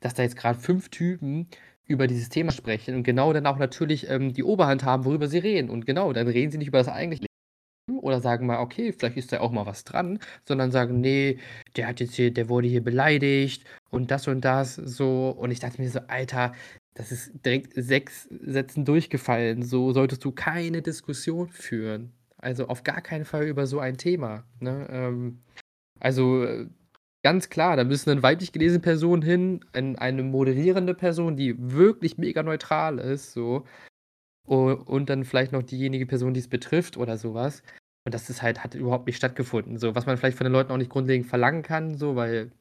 [0.00, 1.48] dass da jetzt grad 5 Typen
[1.86, 5.38] über dieses Thema sprechen und genau dann auch natürlich, ähm, die Oberhand haben, worüber sie
[5.38, 5.70] reden.
[5.70, 7.33] Und genau, dann reden sie nicht über das eigentliche Leben
[8.00, 11.38] oder sagen mal: „Okay, vielleicht ist da auch mal was dran“, sondern sagen: „Ne,
[11.76, 15.30] der hat jetzt hier der wurde hier beleidigt und das und das“, so.
[15.30, 16.52] Und ich dachte mir so: „Alter,
[16.94, 19.62] das ist direkt 6 Sätzen durchgefallen.
[19.62, 22.12] So solltest du keine Diskussion führen.
[22.38, 24.86] Also, auf gar keinen Fall über so ein Thema“, ne?
[24.90, 25.38] Ähm,
[26.00, 26.66] also, äh,
[27.24, 32.18] ganz klar, da müssen dann weiblich gelesene Personen hin, ein eine moderierende Person, die wirklich
[32.18, 33.64] mega neutral ist, so.
[34.46, 37.62] Und dann vielleicht noch diejenige Person, die's betrifft oder so was.
[38.04, 39.94] Und das ist halt hat überhaupt nicht stattgefunden, so.
[39.94, 42.52] Was man vielleicht von den Leuten auch nicht grundlegend verlangen kann, so, weil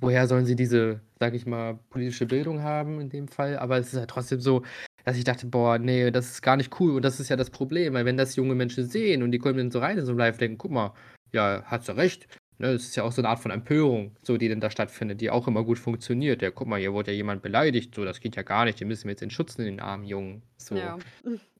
[0.00, 3.58] woher sollen sie diese, sage ich mal, politische Bildung haben in dem Fall?
[3.58, 4.62] Aber es ist halt trotzdem so,
[5.04, 7.50] dass ich dachte: „Boah, ne, das ist gar nicht cool.“ Und das ist ja das
[7.50, 10.12] Problem, weil wenn das junge Menschen sehen und die kommen dann so rein in so
[10.12, 10.94] 'n Live, denken: „Guck mal,
[11.32, 14.36] ja, hat sie recht.“ Ne, es ist ja auch so 'ne Art von Empörung, so,
[14.36, 16.42] die dann da stattfindet, die auch immer gut funktioniert.
[16.42, 18.88] „Ja, guck mal, hier wurde ja jemand beleidigt, so, das geht ja gar nicht, den
[18.88, 20.94] müssen wir jetzt in Schutz nehmen, den armen Jungen“, so.
[20.94, 21.02] Ja.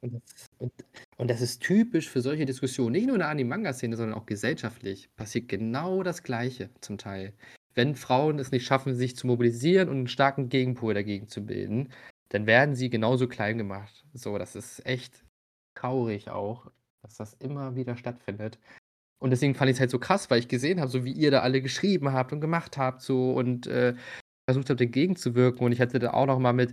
[0.02, 0.72] Und das und
[1.18, 5.10] und das ist typisch für solche Diskussionen, nicht nur in der Anime-Manga-Szene, sondern auch gesellschaftlich
[5.16, 7.34] passiert genau das Gleiche zum Teil.
[7.74, 11.90] Wenn Frauen es nicht schaffen, sich zu mobilisieren und 'n starken Gegenpol dagegen zu bilden,
[12.30, 14.04] dann werden sie genauso klein gemacht.
[14.14, 15.24] So, das ist echt
[15.74, 16.70] traurig auch,
[17.02, 18.58] dass das immer wieder stattfindet.
[19.22, 21.40] Und deswegen fand ich's halt so krass, weil ich gesehen habe, so wie ihr da
[21.40, 23.94] alle geschrieben habt und gemacht habt so und, äh,
[24.48, 25.64] versucht habt, entgegenzuwirken.
[25.66, 26.72] Und ich hatte da auch noch mal mit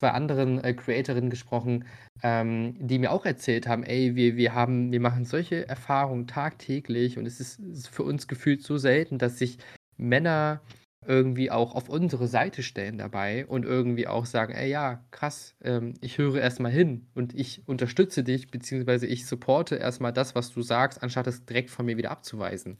[0.00, 1.86] 2 anderen, äh, Creatorinnen gesprochen,
[2.22, 7.18] ähm, die mir auch erzählt haben: „Ey, wir wir haben wir machen solche Erfahrungen tagtäglich
[7.18, 9.58] und es ist für uns gefühlt so selten, dass sich
[9.96, 10.60] Männer
[11.08, 15.94] irgendwie auch auf unsere Seite stellen dabei und irgendwie auch sagen: ‚Ey, ja, krass, ähm,
[16.00, 20.34] ich höre erst mal hin und ich unterstütze dich, beziehungsweise ich supporte erst mal das,
[20.34, 22.78] was du sagst, anstatt es direkt von mir wieder abzuweisen.‘“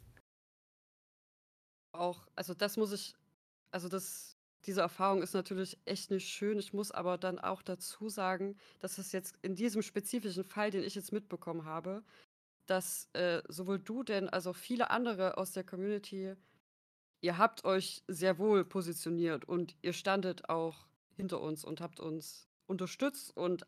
[1.94, 3.14] Auch also, das muss ich
[3.70, 6.58] also, das diese Erfahrung ist natürlich echt nicht schön.
[6.58, 10.82] Ich muss aber dann auch dazu sagen, dass es jetzt in diesem spezifischen Fall, den
[10.84, 12.04] ich jetzt mitbekommen habe,
[12.66, 16.34] dass, äh, sowohl du denn als auch viele andere aus der Community
[17.26, 22.48] ihr habt euch sehr wohl positioniert und ihr standet auch hinter uns und habt uns
[22.66, 23.66] unterstützt und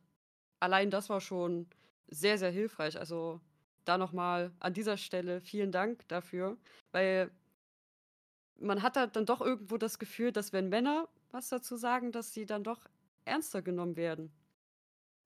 [0.60, 1.70] allein das war schon
[2.08, 2.98] sehr, sehr hilfreich.
[2.98, 3.40] Also,
[3.84, 6.58] da noch mal an dieser Stelle vielen Dank dafür,
[6.92, 7.32] weil
[8.56, 12.32] man hat da dann doch irgendwo das Gefühl, dass wenn Männer was dazu sagen, dass
[12.32, 12.86] sie dann doch
[13.24, 14.32] ernster genommen werden.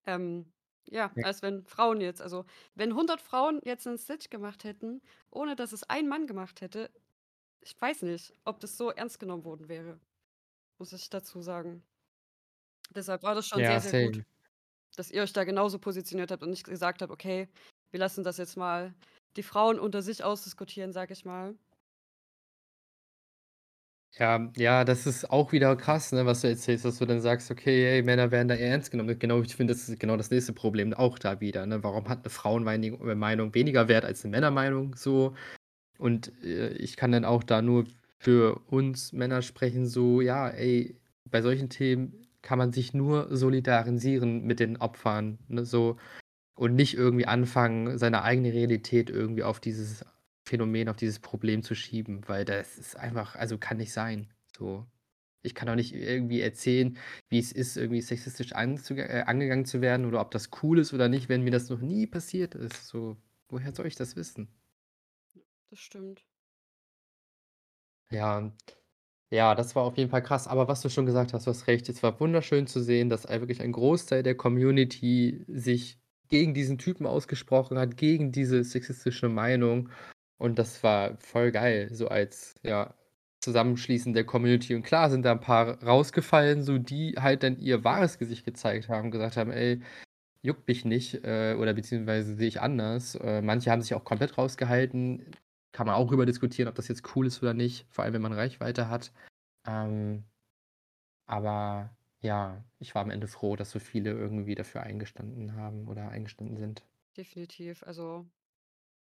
[0.06, 0.52] Ähm,
[0.88, 1.22] ja, Ja.
[1.22, 5.72] als wenn Frauen jetzt also, wenn 100 Frauen jetzt 'nen Stitch gemacht hätten, ohne dass
[5.72, 6.90] es ein Mann gemacht hätte,
[7.62, 10.00] ich weiß nicht, ob das so ernst genommen worden wäre,
[10.78, 11.84] muss ich dazu sagen.
[12.94, 14.24] Deshalb war das schon Ja, sehr, sehr gut, same.
[14.96, 17.48] dass ihr euch da genauso positioniert habt und nicht gesagt habt: „Okay,
[17.92, 18.94] wir lassen das jetzt mal
[19.36, 21.56] die Frauen unter sich ausdiskutieren“, sage ich mal.
[24.18, 27.50] Ja, ja, das ist auch wieder krass, ne, was du erzählst, dass du dann sagst:
[27.50, 30.30] „Okay, ey, Männer werden da eher ernst genommen.“ Genau, ich finde, das ist genau das
[30.30, 31.82] nächste Problem auch da wieder, ne?
[31.82, 35.34] Warum hat 'ne Frauenmeining äh, Meinung weniger Wert als 'ne Männermeinung so?
[35.98, 37.84] Und, äh, ich kann dann auch da nur
[38.18, 40.96] für uns Männer sprechen, so, ja, ey,
[41.30, 45.96] bei solchen Themen kann man sich nur solidarisieren mit den Opfern, ne, so
[46.54, 50.04] und nicht irgendwie anfangen, seine eigene Realität irgendwie auf dieses
[50.44, 54.86] Phänomen, auf dieses Problem zu schieben, weil das ist einfach also, kann nicht sein, so.
[55.44, 56.96] Ich kann doch nicht irgendwie erzählen,
[57.28, 58.54] wie es ist, irgendwie sexistisch äh,
[59.26, 62.06] angegangen zu werden oder ob das cool ist oder nicht, wenn mir das noch nie
[62.06, 63.16] passiert ist, so.
[63.48, 64.48] Woher soll ich das wissen?
[65.72, 66.22] Das stimmt.
[68.10, 68.50] Ja.
[69.30, 70.48] Ja, das war auf jeden Fall krass.
[70.48, 71.88] Aber was du schon gesagt hast, du hast recht.
[71.88, 75.98] Es war wunderschön zu sehen, dass wirklich ein Großteil der Community sich
[76.28, 79.90] gegen diesen Typen ausgesprochen hat, gegen diese sexistische Meinung.
[80.38, 82.94] Und das war voll geil, so als, ja,
[83.40, 84.74] Zusammenschließen der Community.
[84.76, 88.88] Und klar sind da 'n paar rausgefallen, so die halt dann ihr wahres Gesicht gezeigt
[88.88, 89.80] haben, gesagt haben: „Ey,
[90.42, 94.38] juckt mich nicht, äh, oder beziehungsweise sehe ich anders.“ Äh, manche haben sich auch komplett
[94.38, 95.26] rausgehalten.
[95.72, 98.22] Kann man auch darüber diskutieren, ob das jetzt cool ist oder nicht, vor allem wenn
[98.22, 99.12] man Reichweite hat.
[99.66, 100.24] Ähm,
[101.26, 106.08] aber ja, ich war am Ende froh, dass so viele irgendwie dafür eingestanden haben oder
[106.08, 106.84] eingestanden sind.
[107.16, 107.82] Definitiv.
[107.82, 108.26] Also,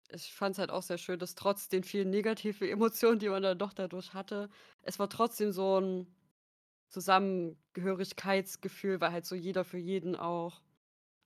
[0.10, 3.44] ich fand es halt auch sehr schön, dass trotz den vielen negativen Emotionen, die man
[3.44, 4.50] dann doch dadurch hatte,
[4.82, 6.08] es war trotzdem so ein
[6.90, 10.62] Zusammengehörigkeitsgefühl, weil halt so jeder für jeden auch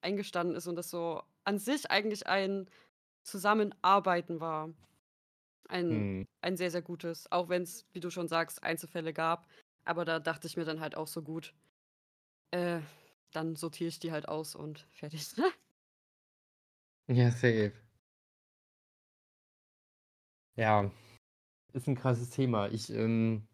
[0.01, 2.69] eingestanden ist und das so an sich eigentlich ein
[3.23, 4.69] Zusammenarbeiten war.
[5.69, 6.25] Ein Mhm.
[6.41, 9.47] ein sehr, sehr gutes, auch wenn es, wie du schon sagst, Einzelfälle gab.
[9.83, 11.55] Aber da dachte ich mir dann halt auch so: „Gut,
[12.51, 12.81] äh,
[13.33, 15.27] dann sortiere ich die halt aus und fertig.“
[17.09, 17.85] Ja, safe.
[20.57, 20.89] Ja,
[21.73, 22.69] ist 'n krasses Thema.
[22.69, 23.47] Ich, ähm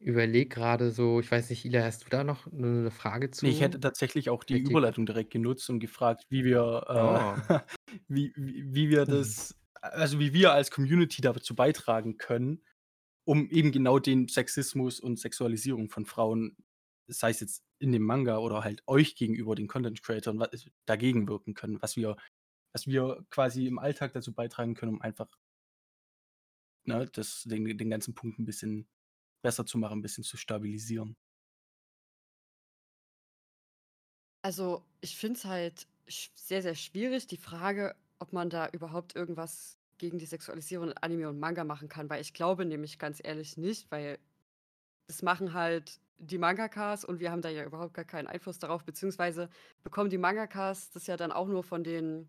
[0.00, 3.60] überlege grade so ich weiß nicht, Ila, hast du da noch 'ne Frage Ne, ich
[3.60, 3.80] hätte zu?
[3.80, 7.38] tatsächlich auch die grad Überleitung direkt genutzt und gefragt, wie wir, Oh.
[7.50, 7.62] äh
[8.08, 12.64] wie wie wie wir das also, wie wir als Community dazu beitragen können,
[13.26, 16.56] um eben genau den Sexismus und Sexualisierung von Frauen,
[17.08, 20.48] sei es jetzt in dem Manga oder halt euch gegenüber den Content Creatern, wa
[20.86, 22.16] dagegen wirken können, was wir
[22.74, 25.36] was wir quasi im Alltag dazu beitragen können, um einfach
[26.86, 28.88] ne, das den den ganzen Punkt 'n bisschen
[29.42, 31.16] besser zu machen, 'n bisschen zu stabilisieren.
[34.44, 35.86] Also, ich finde es halt
[36.34, 41.28] sehr, sehr schwierig, die Frage, ob man da überhaupt irgendwas gegen die Sexualisierung in Anime
[41.28, 44.18] und Manga machen kann, weil ich glaube nämlich ganz ehrlich nicht, weil
[45.08, 48.84] das machen halt die Mangakas und wir haben da ja überhaupt gar keinen Einfluss darauf,
[48.84, 49.48] beziehungsweise
[49.82, 52.28] bekommen die Mangakas das ja dann auch nur von den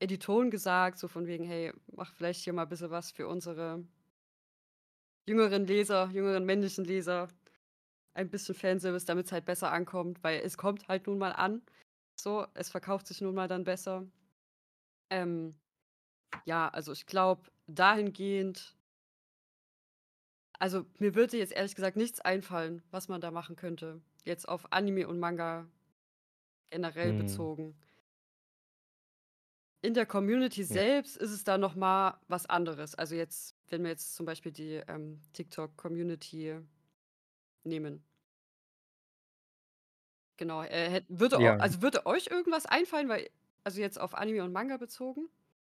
[0.00, 3.84] Editoren gesagt, so von wegen: „Hey, mach vielleicht hier mal bisschen was für unsere
[5.26, 7.28] jüngeren Leser, jüngeren männlichen Leser.
[8.14, 11.62] Ein bisschen Fanservice, damit's halt besser ankommt“, weil es kommt halt nun mal an.
[12.16, 14.06] So, es verkauft sich nun mal dann besser.
[15.10, 15.58] Ähm,
[16.44, 18.76] ja, also, ich glaube, dahingehend
[20.58, 24.72] also, mir würde jetzt ehrlich gesagt nichts einfallen, was man da machen könnte, jetzt auf
[24.72, 25.68] Anime und Manga
[26.72, 27.14] generell Mhm.
[27.14, 27.76] bezogen.
[29.84, 30.82] In der Community Ja.
[30.82, 32.94] selbst ist es dann noch mal was anderes.
[32.96, 36.60] Also, jetzt wenn wir jetzt zum Beispiel die, ähm, TikTok-Community
[37.64, 38.04] nehmen.
[40.38, 41.58] Genau, äh, hätt würde Ja.
[41.58, 43.28] also, würde euch irgendwas einfallen, weil
[43.68, 45.28] also, jetzt auf Anime und Manga bezogen?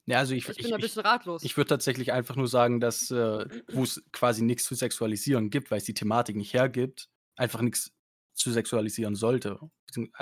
[0.08, 1.44] Ja, also, ich Ich bin ich ich bisschen ratlos.
[1.44, 5.84] ich würde tatsächlich einfach nur sagen, dass, äh, wo's quasi nix zu sexualisieren gibt, weil's
[5.84, 7.92] die Thematik nicht hergibt, einfach nix
[8.34, 9.58] zu sexualisieren sollte.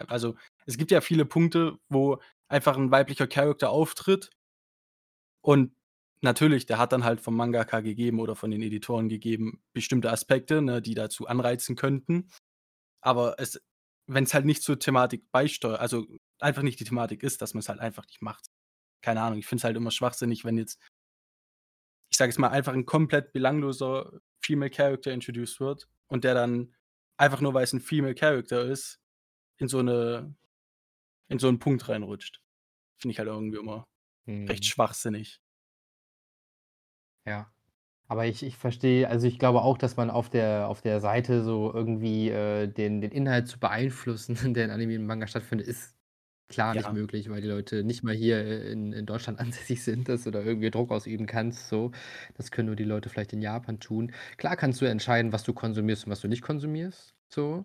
[0.09, 2.19] Also, es gibt ja viele Punkte, wo
[2.49, 4.31] einfach 'n weiblicher Character auftritt
[5.45, 5.73] und
[6.23, 10.61] natürlich, der hat dann halt vom Mangaka gegeben oder von den Editoren gegeben bestimmte Aspekte,
[10.63, 12.29] ne, die dazu anreizen könnten.
[13.03, 13.63] Aber es
[14.15, 16.07] wenn's halt nicht zur Thematik beisteuert also,
[16.41, 18.47] einfach nicht die Thematik ist, dass man's halt einfach nicht macht.
[19.03, 20.77] Keine Ahnung, ich finde es halt immer schwachsinnig, wenn jetzt
[22.13, 26.75] ich sage jetzt mal, einfach 'n komplett belangloser Female Character introduced wird und der dann
[27.17, 29.01] einfach nur, weil's 'n Female Character ist,
[29.59, 30.35] in so 'ne
[31.29, 32.41] in so 'n Punkt reinrutscht.
[32.99, 33.89] Finde ich halt irgendwie immer
[34.49, 34.67] recht Mhm.
[34.67, 35.39] schwachsinnig.
[37.27, 37.51] Ja.
[38.11, 41.45] Aber ich ich verstehe also, ich glaube auch, dass man auf der auf der Seite
[41.45, 45.97] so irgendwie, äh, den den Inhalt zu beeinflussen, der in Anime und Manga stattfindet, ist
[46.49, 46.93] klar nicht Ja.
[46.93, 50.33] möglich, weil die Leute nicht mal hier, äh, in in Deutschland ansässig sind, dass du
[50.33, 51.93] da irgendwie Druck ausüben kannst so.
[52.37, 54.13] Das können nur die Leute vielleicht in Japan tun.
[54.39, 57.65] Klar kannst du entscheiden, was du konsumierst und was du nicht konsumierst, so.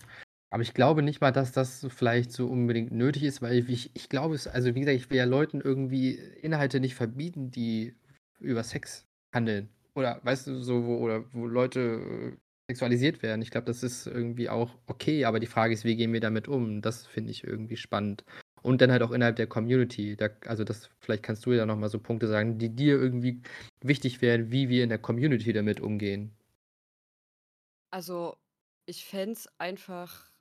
[0.51, 4.09] Aber ich glaube nicht mal, dass das vielleicht so unbedingt nötig ist, weil ich ich
[4.09, 7.95] glaube es also, wie gesagt, ich will ja Leuten irgendwie Inhalte nicht verbieten, die
[8.39, 12.37] über Sex handeln oder weißt du, so wo oder wo Leute, äh,
[12.67, 13.41] sexualisiert werden.
[13.41, 16.47] Ich glaube, das ist irgendwie auch okay, aber die Frage ist, wie gehen wir damit
[16.47, 16.81] um?
[16.81, 18.23] Das finde ich irgendwie spannend.
[18.63, 20.15] Und dann halt auch innerhalb der Community.
[20.15, 23.41] Da also, das vielleicht kannst du ja noch mal so Punkte sagen, die dir irgendwie
[23.83, 26.31] wichtig wären, wie wir in der Community damit umgehen.
[27.91, 28.37] Also,
[28.87, 30.31] ich fände es einfach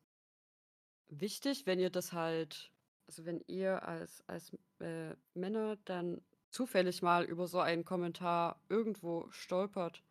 [1.09, 2.71] wichtig, wenn ihr das halt
[3.07, 6.23] also, wenn ihr als als, äh, Männer dann
[6.55, 10.05] zufällig mal über so einen Kommentar irgendwo stolpert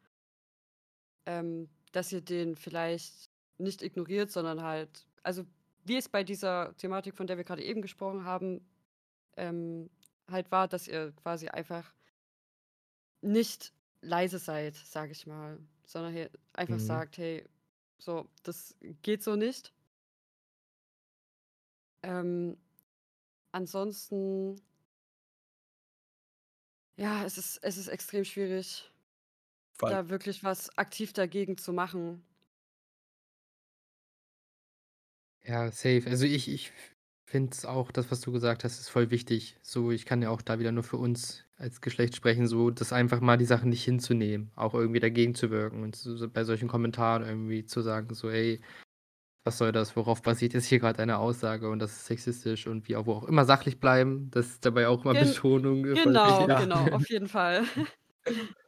[1.25, 5.45] ähm, dass ihr den vielleicht nicht ignoriert, sondern halt also,
[5.85, 8.65] wie es bei dieser Thematik, von der wir grade eben gesprochen haben,
[9.37, 9.89] ähm,
[10.31, 11.93] halt war, dass ihr quasi einfach
[13.21, 16.79] nicht leise seid, sage ich mal, sondern ihr einfach Mhm.
[16.79, 17.47] sagt: „Hey,
[17.99, 19.73] so, das geht so nicht.“
[22.03, 22.57] Ähm,
[23.51, 24.57] ansonsten
[26.95, 28.91] ja, es ist es ist extrem schwierig,
[29.81, 32.25] allem da wirklich was aktiv dagegen zu machen.
[35.45, 36.03] Ja, safe.
[36.09, 36.71] Also, ich ich
[37.25, 39.57] finde es auch das, was du gesagt hast, ist voll wichtig.
[39.61, 42.93] So, ich kann ja auch da wieder nur für uns als Geschlecht sprechen, so das
[42.93, 46.43] einfach mal die Sachen nicht hinzunehmen, auch irgendwie dagegen zu wirken und so, so bei
[46.43, 48.61] solchen Kommentaren irgendwie zu sagen, so, ey,
[49.43, 52.87] was soll das, worauf basiert jetzt hier gerade eine Aussage und das ist sexistisch und
[52.87, 55.83] wie auch wo auch immer sachlich bleiben, das ist dabei auch immer Gen Betonung.
[56.03, 56.57] genau, wichtig.
[56.59, 57.63] genau, auf jeden Fall.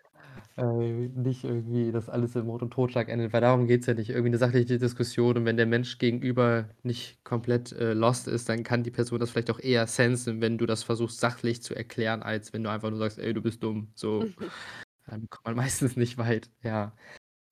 [0.57, 3.93] Äh, nicht irgendwie, dass alles im Mord und Totschlag endet, weil darum geht es ja
[3.93, 4.09] nicht.
[4.09, 8.63] Irgendwie eine sachliche Diskussion und wenn der Mensch gegenüber nicht komplett äh, lost ist, dann
[8.63, 12.23] kann die Person das vielleicht auch eher sensen, wenn du das versuchst sachlich zu erklären,
[12.23, 13.89] als wenn du einfach nur sagst, ey, du bist dumm.
[13.95, 14.23] So,
[15.07, 16.49] dann kommt man meistens nicht weit.
[16.63, 16.93] Ja.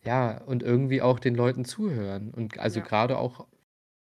[0.05, 2.31] Ja, und irgendwie auch den Leuten zuhören.
[2.33, 2.81] Und also Ja.
[2.81, 3.47] gerade auch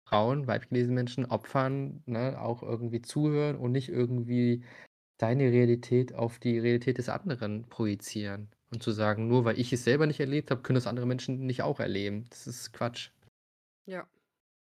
[0.08, 4.64] Frauen, weiblich gelesene Menschen, Opfern, ne, auch irgendwie zuhören und nicht irgendwie
[5.18, 8.50] deine Realität auf die Realität des anderen projizieren.
[8.72, 11.46] Und zu sagen, nur weil ich es selber nicht erlebt habe, können das andere Menschen
[11.46, 12.26] nicht auch erleben.
[12.30, 13.10] Das ist Quatsch.
[13.86, 14.08] Ja.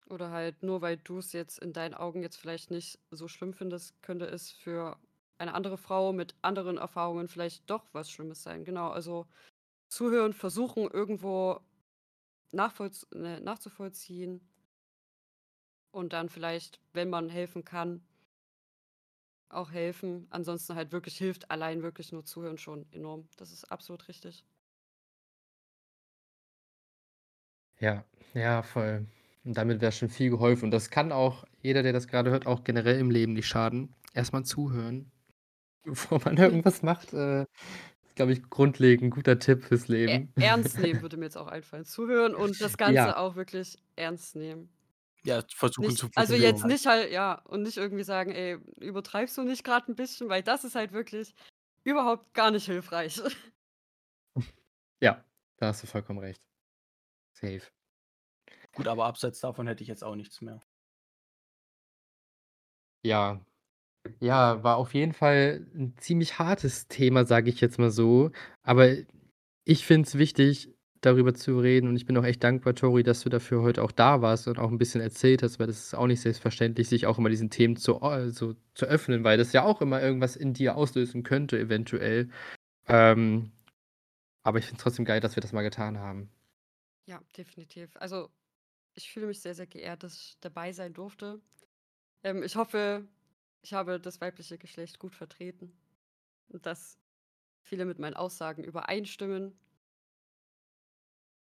[0.09, 3.53] Oder halt nur weil du es jetzt in deinen Augen jetzt vielleicht nicht so schlimm
[3.53, 4.99] findest, könnte es für
[5.37, 8.65] eine andere Frau mit anderen Erfahrungen vielleicht doch was Schlimmes sein.
[8.65, 9.27] Genau, also
[9.93, 11.59] zuhören, versuchen irgendwo
[12.51, 14.41] nachvollz ne, nachzuvollziehen
[15.91, 18.03] und dann vielleicht, wenn man helfen kann,
[19.49, 20.27] auch helfen.
[20.29, 23.27] Ansonsten halt wirklich hilft allein wirklich nur zuhören schon enorm.
[23.37, 24.43] Das ist absolut richtig.
[27.79, 29.05] Ja, ja, voll.
[29.43, 30.65] Und damit wäre schon viel geholfen.
[30.65, 33.93] Und das kann auch jeder, der das gerade hört, auch generell im Leben nicht schaden.
[34.13, 35.11] Erstmal zuhören,
[35.83, 37.13] bevor man irgendwas macht.
[37.13, 37.45] Äh,
[38.15, 40.33] glaube ich, grundlegend guter Tipp fürs E Leben.
[40.39, 41.85] ernst nehmen würde mir jetzt auch einfallen.
[41.85, 43.17] Zuhören und das Ganze Ja.
[43.17, 44.69] auch wirklich ernst nehmen.
[45.25, 46.65] Ja, versuchen Nicht zu also verstehen jetzt halt.
[46.65, 50.43] nicht halt ja, und nicht irgendwie sagen: „Ey, übertreibst du nicht gerade ein bisschen?“ Weil
[50.43, 51.33] das ist halt wirklich
[51.83, 53.21] überhaupt gar nicht hilfreich.
[55.01, 55.23] Ja,
[55.57, 56.41] da hast du vollkommen recht.
[57.33, 57.71] Safe.
[58.73, 60.59] Gut, aber abseits davon hätte ich jetzt auch nichts mehr.
[63.03, 63.45] Ja.
[64.19, 68.31] Ja, war auf jeden Fall ein ziemlich hartes Thema, sage ich jetzt mal so.
[68.61, 68.89] Aber
[69.63, 70.69] ich finde es wichtig,
[71.01, 73.91] darüber zu reden und ich bin auch echt dankbar, Tori, dass du dafür heute auch
[73.91, 77.05] da warst und auch ein bisschen erzählt hast, weil das ist auch nicht selbstverständlich, sich
[77.05, 80.35] auch immer diesen Themen zu äh, so zu öffnen, weil das ja auch immer irgendwas
[80.35, 82.29] in dir auslösen könnte eventuell.
[82.87, 83.51] Ähm,
[84.43, 86.29] aber ich finde es trotzdem geil, dass wir das mal getan haben.
[87.05, 87.89] Ja, definitiv.
[87.95, 88.29] Also,
[88.93, 91.41] ich fühle mich sehr, sehr geehrt, dass ich dabei sein durfte.
[92.23, 93.05] Ähm, ich hoffe,
[93.63, 95.73] ich habe das weibliche Geschlecht gut vertreten
[96.49, 96.99] und dass
[97.63, 99.59] viele mit meinen Aussagen übereinstimmen.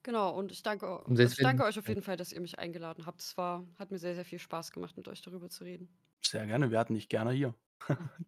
[0.05, 2.57] Genau, und ich danke Und also, ich danke euch auf jeden Fall, dass ihr mich
[2.57, 3.22] eingeladen habt.
[3.22, 5.89] Es war hat mir sehr, sehr viel Spaß gemacht, mit euch darüber zu reden.
[6.24, 7.55] Sehr gerne, wir hatten dich gerne hier.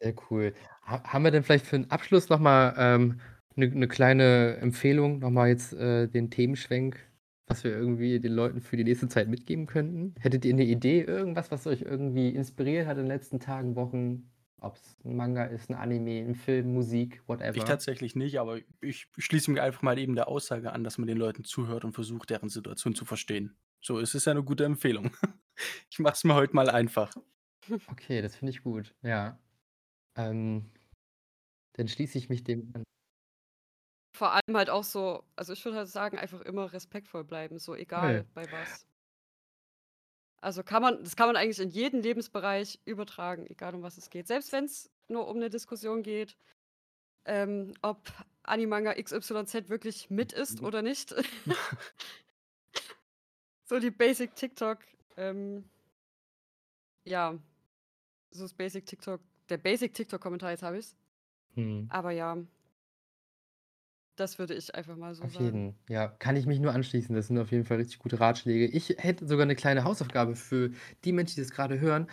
[0.00, 0.54] Sehr cool.
[0.86, 3.20] Ha haben wir denn vielleicht für 'n Abschluss noch mal, ähm,
[3.56, 7.00] 'ne 'ne kleine Empfehlung, noch mal jetzt, äh, den Themenschwenk,
[7.48, 10.14] was wir irgendwie den Leuten für die nächste Zeit mitgeben könnten?
[10.20, 14.30] Hättet ihr 'ne Idee, irgendwas, was euch irgendwie inspiriert hat in den letzten Tagen, Wochen?
[14.60, 17.22] Ob's 'n Manga ist, 'n Anime, 'n Film, Musik,
[17.52, 17.64] Ich whatever?
[17.64, 21.16] tatsächlich nicht, aber ich schließe mich einfach mal eben der Aussage an, dass man den
[21.16, 23.56] Leuten zuhört und versucht, deren Situation zu verstehen.
[23.80, 25.10] So, es ist ja 'ne gute Empfehlung.
[25.90, 27.12] Ich mache es mir heute mal einfach.
[27.90, 29.38] Okay, das finde ich gut, ja.
[30.16, 30.70] Ähm,
[31.74, 32.84] dann schließe ich mich dem an.
[34.18, 37.76] Vor allem halt auch so also, ich würde halt sagen, einfach immer respektvoll bleiben, so
[37.76, 38.28] egal Voll.
[38.34, 38.84] bei was.
[40.42, 44.08] Also, kann man das kann man eigentlich in jeden Lebensbereich übertragen, egal um was es
[44.10, 44.28] geht.
[44.28, 46.36] Selbst wenn's nur um 'ne Diskussion geht,
[47.26, 48.12] ähm, ob
[48.44, 51.14] Animanga XYZ wirklich mit ist oder nicht.
[53.70, 54.78] So die Basic TikTok,
[55.18, 55.68] ähm
[57.06, 57.38] ja,
[58.30, 60.96] so das Basic TikTok der Basic TikTok-Kommentar, jetzt habe ich's.
[61.56, 61.90] Mhm.
[61.90, 62.38] Aber ja.
[64.18, 65.62] Das würde ich einfach mal so Auf sagen.
[65.62, 66.06] jeden, ja.
[66.08, 67.12] Kann ich mich nur anschließen.
[67.14, 68.66] Das sind auf jeden Fall richtig gute Ratschläge.
[68.66, 70.70] Ich hätte sogar 'ne kleine Hausaufgabe für
[71.04, 72.06] die Menschen, die das grade hören.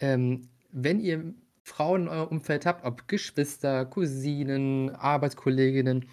[0.00, 6.08] Ähm, wenn ihr Frauen in eurem Umfeld habt, ob Geschwister, Cousinen, Arbeitskolleginnen,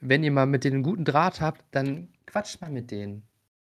[0.00, 3.24] wenn ihr mal mit denen 'n guten Draht habt, dann quatscht mal mit denen.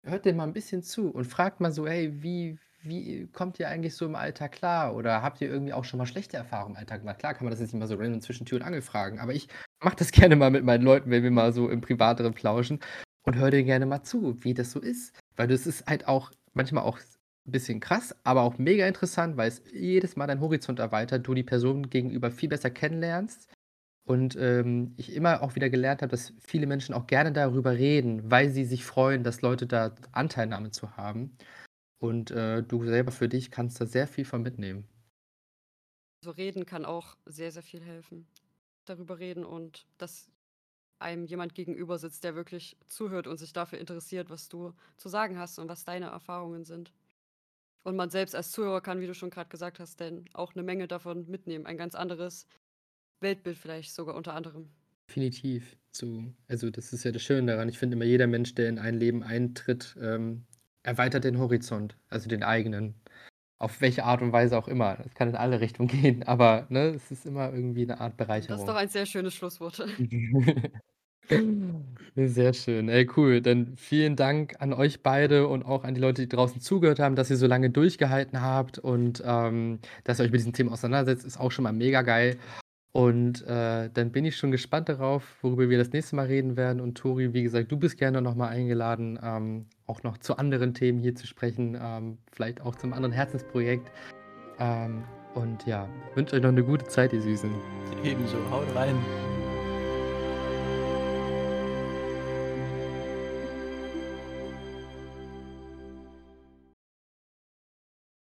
[0.05, 3.69] Hört denen mal 'n bisschen zu und fragt mal so: „Hey, wie wie kommt ihr
[3.69, 6.81] eigentlich so im Alltag klar?“ Oder habt ihr irgendwie auch schon mal schlechte Erfahrungen im
[6.81, 7.19] Alltag gemacht?
[7.21, 9.35] Klar kann man das jetzt nicht mal so random zwischen Tür und Angel fragen, aber
[9.35, 9.49] ich
[9.85, 12.81] mache das gerne mal mit meinen Leuten, wenn wir mal so im Privateren plauschen
[13.25, 15.15] und höre denen gerne mal zu, wie das so ist.
[15.37, 19.49] Weil das ist halt auch manchmal auch 'n bisschen krass, aber auch mega interessant, weil
[19.49, 23.49] es jedes Mal deinen Horizont erweitert, du die Person gegenüber viel besser kennenlernst
[24.07, 28.31] und, ähm, ich immer auch wieder gelernt habe, dass viele Menschen auch gerne darüber reden,
[28.31, 31.37] weil sie sich freuen, dass Leute da Anteilnahme zu haben.
[32.01, 34.89] Und, äh, du selber für dich kannst da sehr viel von mitnehmen.
[36.25, 38.27] So reden kann auch sehr, sehr viel helfen.
[38.85, 40.31] Darüber reden und dass
[40.99, 45.39] einem jemand gegenüber sitzt, der wirklich zuhört und sich dafür interessiert, was du zu sagen
[45.39, 46.93] hast und was deine Erfahrungen sind.
[47.85, 50.63] Und man selbst als Zuhörer kann, wie du schon gerade gesagt hast, denn auch eine
[50.63, 51.67] Menge davon mitnehmen.
[51.67, 52.47] Ein ganz anderes
[53.21, 54.71] Weltbild vielleicht sogar unter anderem.
[55.09, 55.77] Definitiv.
[55.91, 57.69] So, also das ist ja das Schöne daran.
[57.69, 60.47] Ich finde immer, jeder Mensch, der in ein Leben eintritt, ähm,
[60.85, 62.95] erweitert den Horizont, also den eigenen.
[63.63, 64.97] Auf welche Art und Weise auch immer.
[64.97, 68.57] Das kann in alle Richtungen gehen, aber ne, es ist immer irgendwie eine Art Bereicherung.
[68.57, 69.87] Das ist doch ein sehr schönes Schlusswort.
[72.17, 72.89] Sehr schön.
[72.89, 73.41] Ey, cool.
[73.41, 77.15] Dann vielen Dank an euch beide und auch an die Leute, die draußen zugehört haben,
[77.15, 81.25] dass ihr so lange durchgehalten habt und ähm, dass ihr euch mit diesem Thema auseinandersetzt,
[81.25, 82.39] ist auch schon mal mega geil.
[82.93, 86.81] Und äh, dann bin ich schon gespannt darauf, worüber wir das nächste Mal reden werden.
[86.81, 90.99] Und Tori, wie gesagt, du bist gerne nochmal eingeladen, ähm, auch noch zu anderen Themen
[90.99, 93.91] hier zu sprechen, ähm, vielleicht auch zum anderen Herzensprojekt.
[94.59, 97.51] Ähm, und ja, wünsche euch noch eine gute Zeit, ihr Süßen.
[98.05, 98.97] Ebenso, haut rein.